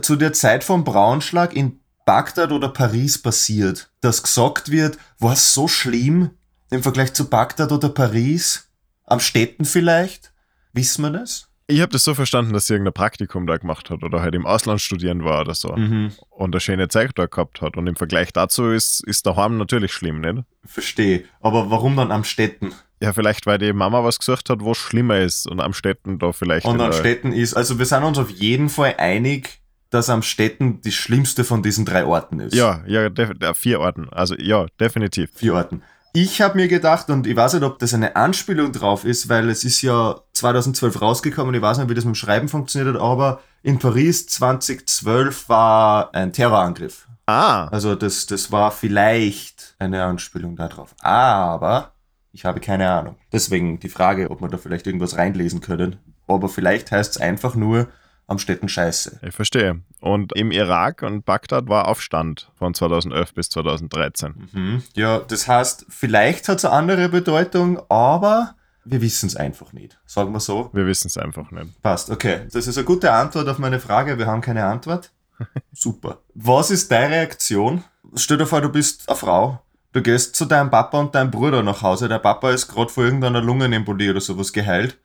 zu 0.00 0.16
der 0.16 0.32
Zeit 0.32 0.64
vom 0.64 0.84
Braunschlag 0.84 1.54
in 1.54 1.80
Bagdad 2.04 2.50
oder 2.50 2.68
Paris 2.68 3.18
passiert, 3.18 3.90
dass 4.00 4.22
gesagt 4.22 4.70
wird, 4.70 4.98
war 5.18 5.34
es 5.34 5.54
so 5.54 5.68
schlimm 5.68 6.30
im 6.70 6.82
Vergleich 6.82 7.12
zu 7.12 7.28
Bagdad 7.28 7.70
oder 7.72 7.90
Paris? 7.90 8.68
Am 9.04 9.20
Städten 9.20 9.64
vielleicht? 9.64 10.32
Wissen 10.72 11.02
wir 11.02 11.10
das? 11.10 11.51
Ich 11.72 11.80
habe 11.80 11.90
das 11.92 12.04
so 12.04 12.14
verstanden, 12.14 12.52
dass 12.52 12.66
sie 12.66 12.74
irgendein 12.74 12.92
Praktikum 12.92 13.46
da 13.46 13.56
gemacht 13.56 13.88
hat 13.90 14.02
oder 14.02 14.20
halt 14.20 14.34
im 14.34 14.44
Ausland 14.46 14.80
studieren 14.80 15.24
war 15.24 15.40
oder 15.40 15.54
so 15.54 15.74
Mhm. 15.74 16.12
und 16.30 16.54
eine 16.54 16.60
schöne 16.60 16.88
Zeit 16.88 17.12
da 17.14 17.26
gehabt 17.26 17.62
hat. 17.62 17.76
Und 17.76 17.86
im 17.86 17.96
Vergleich 17.96 18.32
dazu 18.32 18.68
ist, 18.70 19.02
ist 19.06 19.26
daheim 19.26 19.56
natürlich 19.56 19.92
schlimm, 19.92 20.20
nicht? 20.20 20.44
Verstehe. 20.66 21.24
Aber 21.40 21.70
warum 21.70 21.96
dann 21.96 22.12
am 22.12 22.24
Städten? 22.24 22.72
Ja, 23.00 23.12
vielleicht, 23.12 23.46
weil 23.46 23.58
die 23.58 23.72
Mama 23.72 24.04
was 24.04 24.18
gesucht 24.18 24.50
hat, 24.50 24.60
wo 24.60 24.74
schlimmer 24.74 25.18
ist 25.20 25.46
und 25.46 25.60
am 25.60 25.72
Städten 25.72 26.18
da 26.18 26.32
vielleicht. 26.32 26.66
Und 26.66 26.80
am 26.80 26.92
Städten 26.92 27.32
ist, 27.32 27.54
also 27.54 27.78
wir 27.78 27.86
sind 27.86 28.04
uns 28.04 28.18
auf 28.18 28.30
jeden 28.30 28.68
Fall 28.68 28.94
einig, 28.98 29.60
dass 29.90 30.08
am 30.10 30.22
Städten 30.22 30.80
die 30.82 30.92
schlimmste 30.92 31.42
von 31.42 31.62
diesen 31.62 31.84
drei 31.84 32.04
Orten 32.04 32.38
ist. 32.40 32.54
Ja, 32.54 32.82
ja, 32.86 33.08
vier 33.54 33.80
Orten. 33.80 34.08
Also 34.10 34.34
ja, 34.36 34.66
definitiv. 34.78 35.30
vier 35.34 35.54
Orten. 35.54 35.82
Ich 36.14 36.42
habe 36.42 36.56
mir 36.56 36.68
gedacht, 36.68 37.08
und 37.08 37.26
ich 37.26 37.34
weiß 37.34 37.54
nicht, 37.54 37.62
ob 37.62 37.78
das 37.78 37.94
eine 37.94 38.16
Anspielung 38.16 38.70
drauf 38.72 39.06
ist, 39.06 39.30
weil 39.30 39.48
es 39.48 39.64
ist 39.64 39.80
ja 39.80 40.20
2012 40.42 41.00
rausgekommen, 41.00 41.54
ich 41.54 41.62
weiß 41.62 41.78
nicht, 41.78 41.88
wie 41.88 41.94
das 41.94 42.04
mit 42.04 42.14
dem 42.14 42.16
Schreiben 42.16 42.48
funktioniert 42.48 42.94
hat, 42.94 43.00
aber 43.00 43.40
in 43.62 43.78
Paris 43.78 44.26
2012 44.26 45.48
war 45.48 46.12
ein 46.14 46.32
Terrorangriff. 46.32 47.06
Ah, 47.26 47.68
Also 47.68 47.94
das, 47.94 48.26
das 48.26 48.50
war 48.50 48.70
vielleicht 48.72 49.76
eine 49.78 50.02
Anspielung 50.04 50.56
darauf. 50.56 50.94
Aber 51.00 51.92
ich 52.32 52.44
habe 52.44 52.60
keine 52.60 52.90
Ahnung. 52.90 53.16
Deswegen 53.32 53.78
die 53.78 53.88
Frage, 53.88 54.30
ob 54.30 54.40
wir 54.40 54.48
da 54.48 54.58
vielleicht 54.58 54.86
irgendwas 54.86 55.16
reinlesen 55.16 55.60
können. 55.60 55.96
Aber 56.26 56.48
vielleicht 56.48 56.90
heißt 56.90 57.16
es 57.16 57.20
einfach 57.22 57.54
nur 57.54 57.88
am 58.26 58.38
Städten 58.38 58.68
Scheiße. 58.68 59.20
ich 59.22 59.34
verstehe. 59.34 59.80
Und 60.00 60.32
im 60.34 60.50
Irak 60.50 61.02
und 61.02 61.24
Bagdad 61.24 61.68
war 61.68 61.86
Aufstand 61.88 62.50
von 62.56 62.72
2011 62.74 63.34
bis 63.34 63.50
2013. 63.50 64.48
Mhm. 64.52 64.82
Ja, 64.94 65.18
das 65.20 65.46
heißt, 65.46 65.86
vielleicht 65.88 66.48
hat 66.48 66.58
es 66.58 66.64
eine 66.64 66.74
andere 66.74 67.08
Bedeutung, 67.08 67.80
aber 67.88 68.54
wir 68.84 69.00
wissen 69.00 69.26
es 69.26 69.36
einfach 69.36 69.72
nicht. 69.72 69.98
Sagen 70.06 70.32
wir 70.32 70.40
so. 70.40 70.70
Wir 70.72 70.86
wissen 70.86 71.06
es 71.06 71.16
einfach 71.16 71.50
nicht. 71.50 71.80
Passt, 71.82 72.10
okay. 72.10 72.46
Das 72.52 72.66
ist 72.66 72.76
eine 72.76 72.84
gute 72.84 73.12
Antwort 73.12 73.48
auf 73.48 73.58
meine 73.58 73.80
Frage. 73.80 74.18
Wir 74.18 74.26
haben 74.26 74.40
keine 74.40 74.64
Antwort. 74.64 75.12
Super. 75.72 76.18
Was 76.34 76.70
ist 76.70 76.90
deine 76.90 77.14
Reaktion? 77.14 77.84
Stell 78.14 78.38
dir 78.38 78.46
vor, 78.46 78.60
du 78.60 78.68
bist 78.68 79.08
eine 79.08 79.16
Frau. 79.16 79.62
Du 79.92 80.02
gehst 80.02 80.34
zu 80.36 80.46
deinem 80.46 80.70
Papa 80.70 80.98
und 80.98 81.14
deinem 81.14 81.30
Bruder 81.30 81.62
nach 81.62 81.82
Hause. 81.82 82.08
Der 82.08 82.18
Papa 82.18 82.50
ist 82.50 82.68
gerade 82.68 82.90
vor 82.90 83.04
irgendeiner 83.04 83.42
Lungenembolie 83.42 84.10
oder 84.10 84.20
sowas 84.20 84.52
geheilt. 84.52 84.98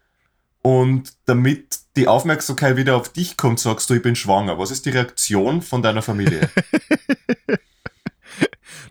Und 0.62 1.14
damit 1.26 1.80
die 1.96 2.08
Aufmerksamkeit 2.08 2.78
wieder 2.78 2.96
auf 2.96 3.10
dich 3.10 3.38
kommt, 3.38 3.60
sagst 3.60 3.90
du, 3.90 3.96
ich 3.96 4.02
bin 4.02 4.16
schwanger. 4.16 4.58
Was 4.58 4.72
ist 4.72 4.86
die 4.86 4.92
Reaktion 4.92 5.62
von 5.62 5.82
deiner 5.82 6.02
Familie? 6.02 6.50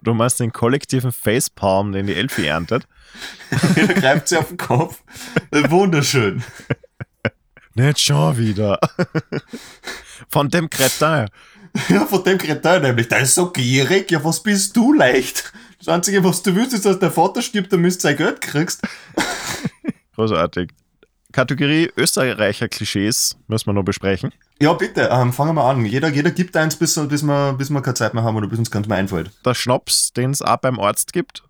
Du 0.06 0.14
machst 0.14 0.38
den 0.38 0.52
kollektiven 0.52 1.10
Facepalm, 1.10 1.90
den 1.90 2.06
die 2.06 2.14
Elfi 2.14 2.46
erntet. 2.46 2.86
da 3.50 3.92
greift 3.92 4.28
sie 4.28 4.36
auf 4.36 4.46
den 4.46 4.56
Kopf. 4.56 5.02
Wunderschön. 5.50 6.44
Nicht 7.74 7.98
schon 7.98 8.38
wieder. 8.38 8.78
Von 10.28 10.48
dem 10.48 10.70
Kretin. 10.70 11.26
Ja, 11.88 12.06
von 12.06 12.22
dem 12.22 12.38
Kretin 12.38 12.82
nämlich. 12.82 13.08
Der 13.08 13.18
ist 13.18 13.34
so 13.34 13.50
gierig. 13.50 14.12
Ja, 14.12 14.22
was 14.22 14.44
bist 14.44 14.76
du 14.76 14.92
leicht? 14.92 15.52
Das 15.78 15.88
Einzige, 15.88 16.22
was 16.22 16.40
du 16.40 16.54
willst, 16.54 16.72
ist, 16.72 16.86
dass 16.86 17.00
der 17.00 17.10
Vater 17.10 17.42
stirbt, 17.42 17.72
damit 17.72 17.96
du 17.96 17.98
sein 17.98 18.16
Geld 18.16 18.40
kriegst. 18.40 18.82
Großartig. 20.14 20.70
Kategorie 21.32 21.90
Österreicher 21.96 22.68
Klischees 22.68 23.36
müssen 23.48 23.66
wir 23.66 23.72
noch 23.74 23.82
besprechen. 23.84 24.32
Ja, 24.60 24.72
bitte, 24.72 25.08
ähm, 25.12 25.32
fangen 25.32 25.54
wir 25.54 25.64
an. 25.64 25.84
Jeder, 25.84 26.08
jeder 26.08 26.30
gibt 26.30 26.56
eins, 26.56 26.76
bis, 26.76 26.94
bis, 27.08 27.22
wir, 27.22 27.52
bis 27.54 27.68
wir 27.70 27.82
keine 27.82 27.94
Zeit 27.94 28.14
mehr 28.14 28.22
haben 28.22 28.36
oder 28.36 28.46
bis 28.46 28.58
uns 28.58 28.70
ganz 28.70 28.86
mehr 28.86 28.96
einfällt. 28.96 29.30
Der 29.44 29.54
Schnaps, 29.54 30.12
den 30.12 30.30
es 30.30 30.40
auch 30.40 30.56
beim 30.56 30.78
Arzt 30.80 31.12
gibt, 31.12 31.42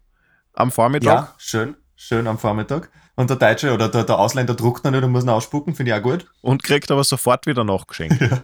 am 0.55 0.71
Vormittag. 0.71 1.07
Ja, 1.07 1.35
schön. 1.39 1.77
Schön 1.95 2.27
am 2.27 2.39
Vormittag. 2.39 2.91
Und 3.15 3.31
der 3.31 3.37
Deutsche 3.37 3.73
oder 3.73 3.89
der, 3.89 4.05
der 4.05 4.19
Ausländer 4.19 4.55
druckt 4.55 4.85
noch 4.85 4.91
nicht 4.91 5.03
und 5.05 5.12
muss 5.12 5.25
ihn 5.25 5.31
ausspucken, 5.31 5.75
finde 5.75 5.93
ich 5.93 5.99
auch 5.99 6.03
gut. 6.03 6.27
Und 6.43 6.62
kriegt 6.62 6.91
aber 6.91 7.05
sofort 7.05 7.47
wieder 7.47 7.65
nachgeschenkt. 7.65 8.19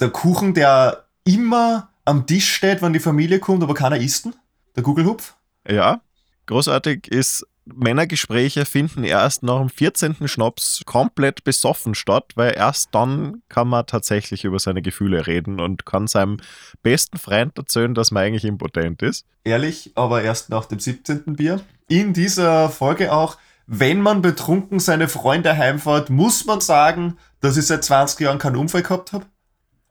Der 0.00 0.10
Kuchen, 0.10 0.52
der 0.52 1.04
immer 1.22 1.90
am 2.04 2.26
Tisch 2.26 2.52
steht, 2.54 2.82
wenn 2.82 2.92
die 2.92 2.98
Familie 2.98 3.38
kommt, 3.38 3.62
aber 3.62 3.74
keiner 3.74 3.96
isst 3.98 4.26
ihn. 4.26 4.34
Der 4.74 4.82
Gugelhupf. 4.82 5.34
ja. 5.68 6.00
Großartig 6.46 7.06
ist, 7.06 7.46
Männergespräche 7.64 8.64
finden 8.64 9.04
erst 9.04 9.42
nach 9.42 9.58
dem 9.58 9.68
14. 9.68 10.26
Schnaps 10.26 10.82
komplett 10.84 11.44
besoffen 11.44 11.94
statt, 11.94 12.32
weil 12.34 12.54
erst 12.56 12.94
dann 12.94 13.42
kann 13.48 13.68
man 13.68 13.86
tatsächlich 13.86 14.44
über 14.44 14.58
seine 14.58 14.82
Gefühle 14.82 15.26
reden 15.26 15.60
und 15.60 15.86
kann 15.86 16.06
seinem 16.08 16.38
besten 16.82 17.18
Freund 17.18 17.56
erzählen, 17.56 17.94
dass 17.94 18.10
man 18.10 18.24
eigentlich 18.24 18.44
impotent 18.44 19.02
ist. 19.02 19.26
Ehrlich, 19.44 19.92
aber 19.94 20.22
erst 20.22 20.50
nach 20.50 20.64
dem 20.64 20.80
17. 20.80 21.36
Bier. 21.36 21.60
In 21.88 22.12
dieser 22.12 22.68
Folge 22.68 23.12
auch, 23.12 23.38
wenn 23.66 24.00
man 24.00 24.22
betrunken 24.22 24.80
seine 24.80 25.08
Freunde 25.08 25.56
heimfährt, 25.56 26.10
muss 26.10 26.44
man 26.44 26.60
sagen, 26.60 27.16
dass 27.40 27.56
ich 27.56 27.66
seit 27.66 27.84
20 27.84 28.20
Jahren 28.20 28.38
keinen 28.38 28.56
Unfall 28.56 28.82
gehabt 28.82 29.12
habe. 29.12 29.26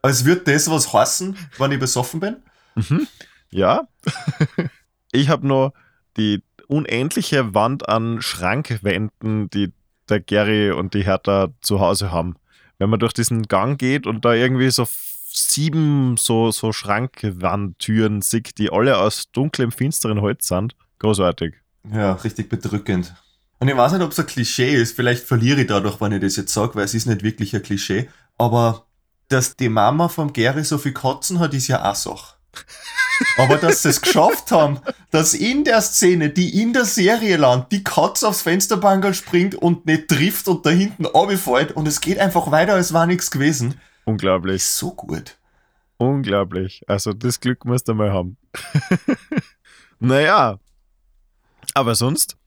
Als 0.01 0.25
wird 0.25 0.47
das 0.47 0.69
was 0.69 0.91
heißen, 0.91 1.37
wenn 1.57 1.71
ich 1.71 1.79
besoffen 1.79 2.19
bin. 2.19 2.37
Ja. 3.49 3.87
ich 5.11 5.29
habe 5.29 5.47
nur 5.47 5.73
die 6.17 6.43
unendliche 6.71 7.53
Wand 7.53 7.89
an 7.89 8.21
Schrankwänden, 8.21 9.49
die 9.49 9.73
der 10.09 10.21
Gary 10.21 10.71
und 10.71 10.93
die 10.93 11.03
Hertha 11.03 11.49
zu 11.61 11.79
Hause 11.81 12.11
haben. 12.11 12.35
Wenn 12.79 12.89
man 12.89 12.99
durch 12.99 13.13
diesen 13.13 13.43
Gang 13.43 13.77
geht 13.77 14.07
und 14.07 14.23
da 14.25 14.33
irgendwie 14.33 14.71
so 14.71 14.87
sieben 15.33 16.15
so, 16.17 16.51
so 16.51 16.71
Schrankwandtüren 16.71 18.21
sieht, 18.21 18.57
die 18.57 18.71
alle 18.71 18.97
aus 18.97 19.31
dunklem, 19.31 19.71
finsteren 19.71 20.21
Holz 20.21 20.47
sind. 20.47 20.75
Großartig. 20.99 21.55
Ja, 21.93 22.13
richtig 22.13 22.49
bedrückend. 22.49 23.13
Und 23.59 23.67
ich 23.67 23.75
weiß 23.75 23.91
nicht, 23.91 24.01
ob 24.01 24.11
es 24.11 24.19
ein 24.19 24.25
Klischee 24.25 24.73
ist. 24.73 24.95
Vielleicht 24.95 25.23
verliere 25.23 25.61
ich 25.61 25.67
dadurch, 25.67 25.99
wenn 25.99 26.13
ich 26.13 26.21
das 26.21 26.35
jetzt 26.37 26.53
sage, 26.53 26.75
weil 26.75 26.85
es 26.85 26.93
ist 26.93 27.05
nicht 27.05 27.21
wirklich 27.21 27.55
ein 27.55 27.61
Klischee. 27.61 28.09
Aber 28.37 28.85
dass 29.27 29.55
die 29.55 29.69
Mama 29.69 30.07
vom 30.07 30.33
Gary 30.33 30.63
so 30.63 30.77
viel 30.77 30.93
Kotzen 30.93 31.39
hat, 31.39 31.53
ist 31.53 31.67
ja 31.67 31.89
auch 31.89 31.95
Sache. 31.95 32.35
Aber 33.37 33.57
dass 33.57 33.83
sie 33.83 33.89
es 33.89 34.01
geschafft 34.01 34.51
haben, 34.51 34.79
dass 35.11 35.33
in 35.33 35.63
der 35.63 35.81
Szene, 35.81 36.29
die 36.29 36.61
in 36.61 36.73
der 36.73 36.85
Serie 36.85 37.37
landet, 37.37 37.71
die 37.71 37.83
Katze 37.83 38.27
aufs 38.27 38.41
Fensterbankerl 38.41 39.13
springt 39.13 39.55
und 39.55 39.85
nicht 39.85 40.07
trifft 40.07 40.47
und 40.47 40.65
da 40.65 40.69
hinten 40.69 41.05
runterfällt 41.05 41.71
und 41.71 41.87
es 41.87 42.01
geht 42.01 42.19
einfach 42.19 42.51
weiter, 42.51 42.73
als 42.73 42.93
war 42.93 43.05
nichts 43.05 43.31
gewesen, 43.31 43.79
Unglaublich. 44.05 44.55
ist 44.57 44.77
so 44.77 44.91
gut. 44.93 45.37
Unglaublich. 45.97 46.83
Also 46.87 47.13
das 47.13 47.39
Glück 47.39 47.63
musst 47.65 47.87
du 47.87 47.93
mal 47.93 48.11
haben. 48.11 48.37
naja. 49.99 50.59
Aber 51.73 51.95
sonst 51.95 52.37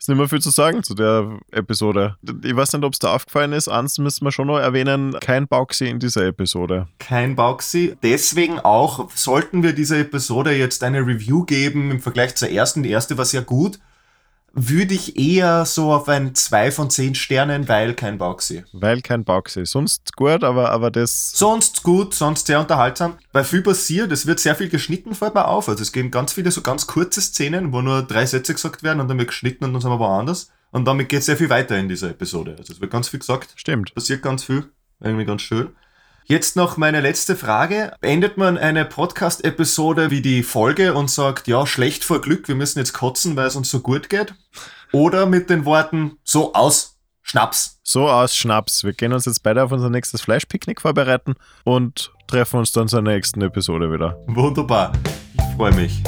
Ist 0.00 0.08
nicht 0.08 0.16
mehr 0.16 0.28
viel 0.28 0.40
zu 0.40 0.48
sagen 0.48 0.82
zu 0.82 0.94
der 0.94 1.40
Episode. 1.52 2.16
Ich 2.42 2.56
weiß 2.56 2.72
nicht, 2.72 2.84
ob 2.84 2.94
es 2.94 3.00
da 3.00 3.14
aufgefallen 3.14 3.52
ist. 3.52 3.68
Eins 3.68 3.98
müssen 3.98 4.24
wir 4.24 4.32
schon 4.32 4.46
noch 4.46 4.58
erwähnen: 4.58 5.14
kein 5.20 5.46
Bauxi 5.46 5.88
in 5.88 5.98
dieser 5.98 6.24
Episode. 6.24 6.88
Kein 6.98 7.36
Bauxi. 7.36 7.98
Deswegen 8.02 8.58
auch 8.58 9.10
sollten 9.14 9.62
wir 9.62 9.74
dieser 9.74 9.98
Episode 9.98 10.52
jetzt 10.52 10.82
eine 10.84 11.00
Review 11.00 11.44
geben 11.44 11.90
im 11.90 12.00
Vergleich 12.00 12.34
zur 12.34 12.48
ersten. 12.48 12.82
Die 12.82 12.88
erste 12.88 13.18
war 13.18 13.26
sehr 13.26 13.42
gut 13.42 13.78
würde 14.52 14.94
ich 14.94 15.16
eher 15.16 15.64
so 15.64 15.92
auf 15.92 16.08
ein 16.08 16.34
2 16.34 16.72
von 16.72 16.90
10 16.90 17.14
Sternen, 17.14 17.68
weil 17.68 17.94
kein 17.94 18.18
Bauxi. 18.18 18.64
Weil 18.72 19.00
kein 19.00 19.24
Bauxi. 19.24 19.64
Sonst 19.64 20.16
gut, 20.16 20.44
aber, 20.44 20.70
aber 20.70 20.90
das. 20.90 21.32
Sonst 21.32 21.82
gut, 21.82 22.14
sonst 22.14 22.46
sehr 22.46 22.60
unterhaltsam. 22.60 23.18
Bei 23.32 23.44
viel 23.44 23.62
passiert, 23.62 24.12
es 24.12 24.26
wird 24.26 24.40
sehr 24.40 24.54
viel 24.56 24.68
geschnitten, 24.68 25.14
fällt 25.14 25.34
mir 25.34 25.46
auf. 25.46 25.68
Also 25.68 25.82
es 25.82 25.92
gehen 25.92 26.10
ganz 26.10 26.32
viele 26.32 26.50
so 26.50 26.62
ganz 26.62 26.86
kurze 26.86 27.20
Szenen, 27.20 27.72
wo 27.72 27.80
nur 27.80 28.02
drei 28.02 28.26
Sätze 28.26 28.54
gesagt 28.54 28.82
werden 28.82 29.00
und 29.00 29.08
dann 29.08 29.18
wird 29.18 29.28
geschnitten 29.28 29.64
und 29.64 29.72
dann 29.72 29.82
sind 29.82 29.90
wir 29.90 29.98
woanders. 29.98 30.50
Und 30.72 30.86
damit 30.86 31.08
geht 31.08 31.22
sehr 31.22 31.36
viel 31.36 31.50
weiter 31.50 31.76
in 31.78 31.88
dieser 31.88 32.10
Episode. 32.10 32.56
Also 32.58 32.72
es 32.72 32.80
wird 32.80 32.90
ganz 32.90 33.08
viel 33.08 33.20
gesagt. 33.20 33.52
Stimmt. 33.56 33.94
Passiert 33.94 34.22
ganz 34.22 34.44
viel. 34.44 34.64
Irgendwie 35.00 35.24
ganz 35.24 35.42
schön. 35.42 35.70
Jetzt 36.24 36.56
noch 36.56 36.76
meine 36.76 37.00
letzte 37.00 37.34
Frage. 37.34 37.92
Beendet 38.00 38.36
man 38.36 38.56
eine 38.56 38.84
Podcast-Episode 38.84 40.10
wie 40.10 40.22
die 40.22 40.42
Folge 40.42 40.94
und 40.94 41.10
sagt, 41.10 41.48
ja, 41.48 41.66
schlecht 41.66 42.04
vor 42.04 42.20
Glück, 42.20 42.46
wir 42.48 42.54
müssen 42.54 42.78
jetzt 42.78 42.92
kotzen, 42.92 43.36
weil 43.36 43.48
es 43.48 43.56
uns 43.56 43.70
so 43.70 43.80
gut 43.80 44.08
geht? 44.08 44.34
Oder 44.92 45.26
mit 45.26 45.50
den 45.50 45.64
Worten, 45.64 46.18
so 46.24 46.52
aus, 46.54 46.98
Schnaps. 47.22 47.80
So 47.82 48.08
aus 48.08 48.34
Schnaps. 48.36 48.84
Wir 48.84 48.92
gehen 48.92 49.12
uns 49.12 49.24
jetzt 49.24 49.42
beide 49.42 49.62
auf 49.62 49.72
unser 49.72 49.90
nächstes 49.90 50.20
Fleischpicknick 50.22 50.80
vorbereiten 50.80 51.34
und 51.64 52.12
treffen 52.26 52.58
uns 52.58 52.72
dann 52.72 52.88
zur 52.88 53.02
nächsten 53.02 53.42
Episode 53.42 53.92
wieder. 53.92 54.16
Wunderbar. 54.26 54.92
Ich 55.34 55.56
freue 55.56 55.74
mich. 55.74 56.02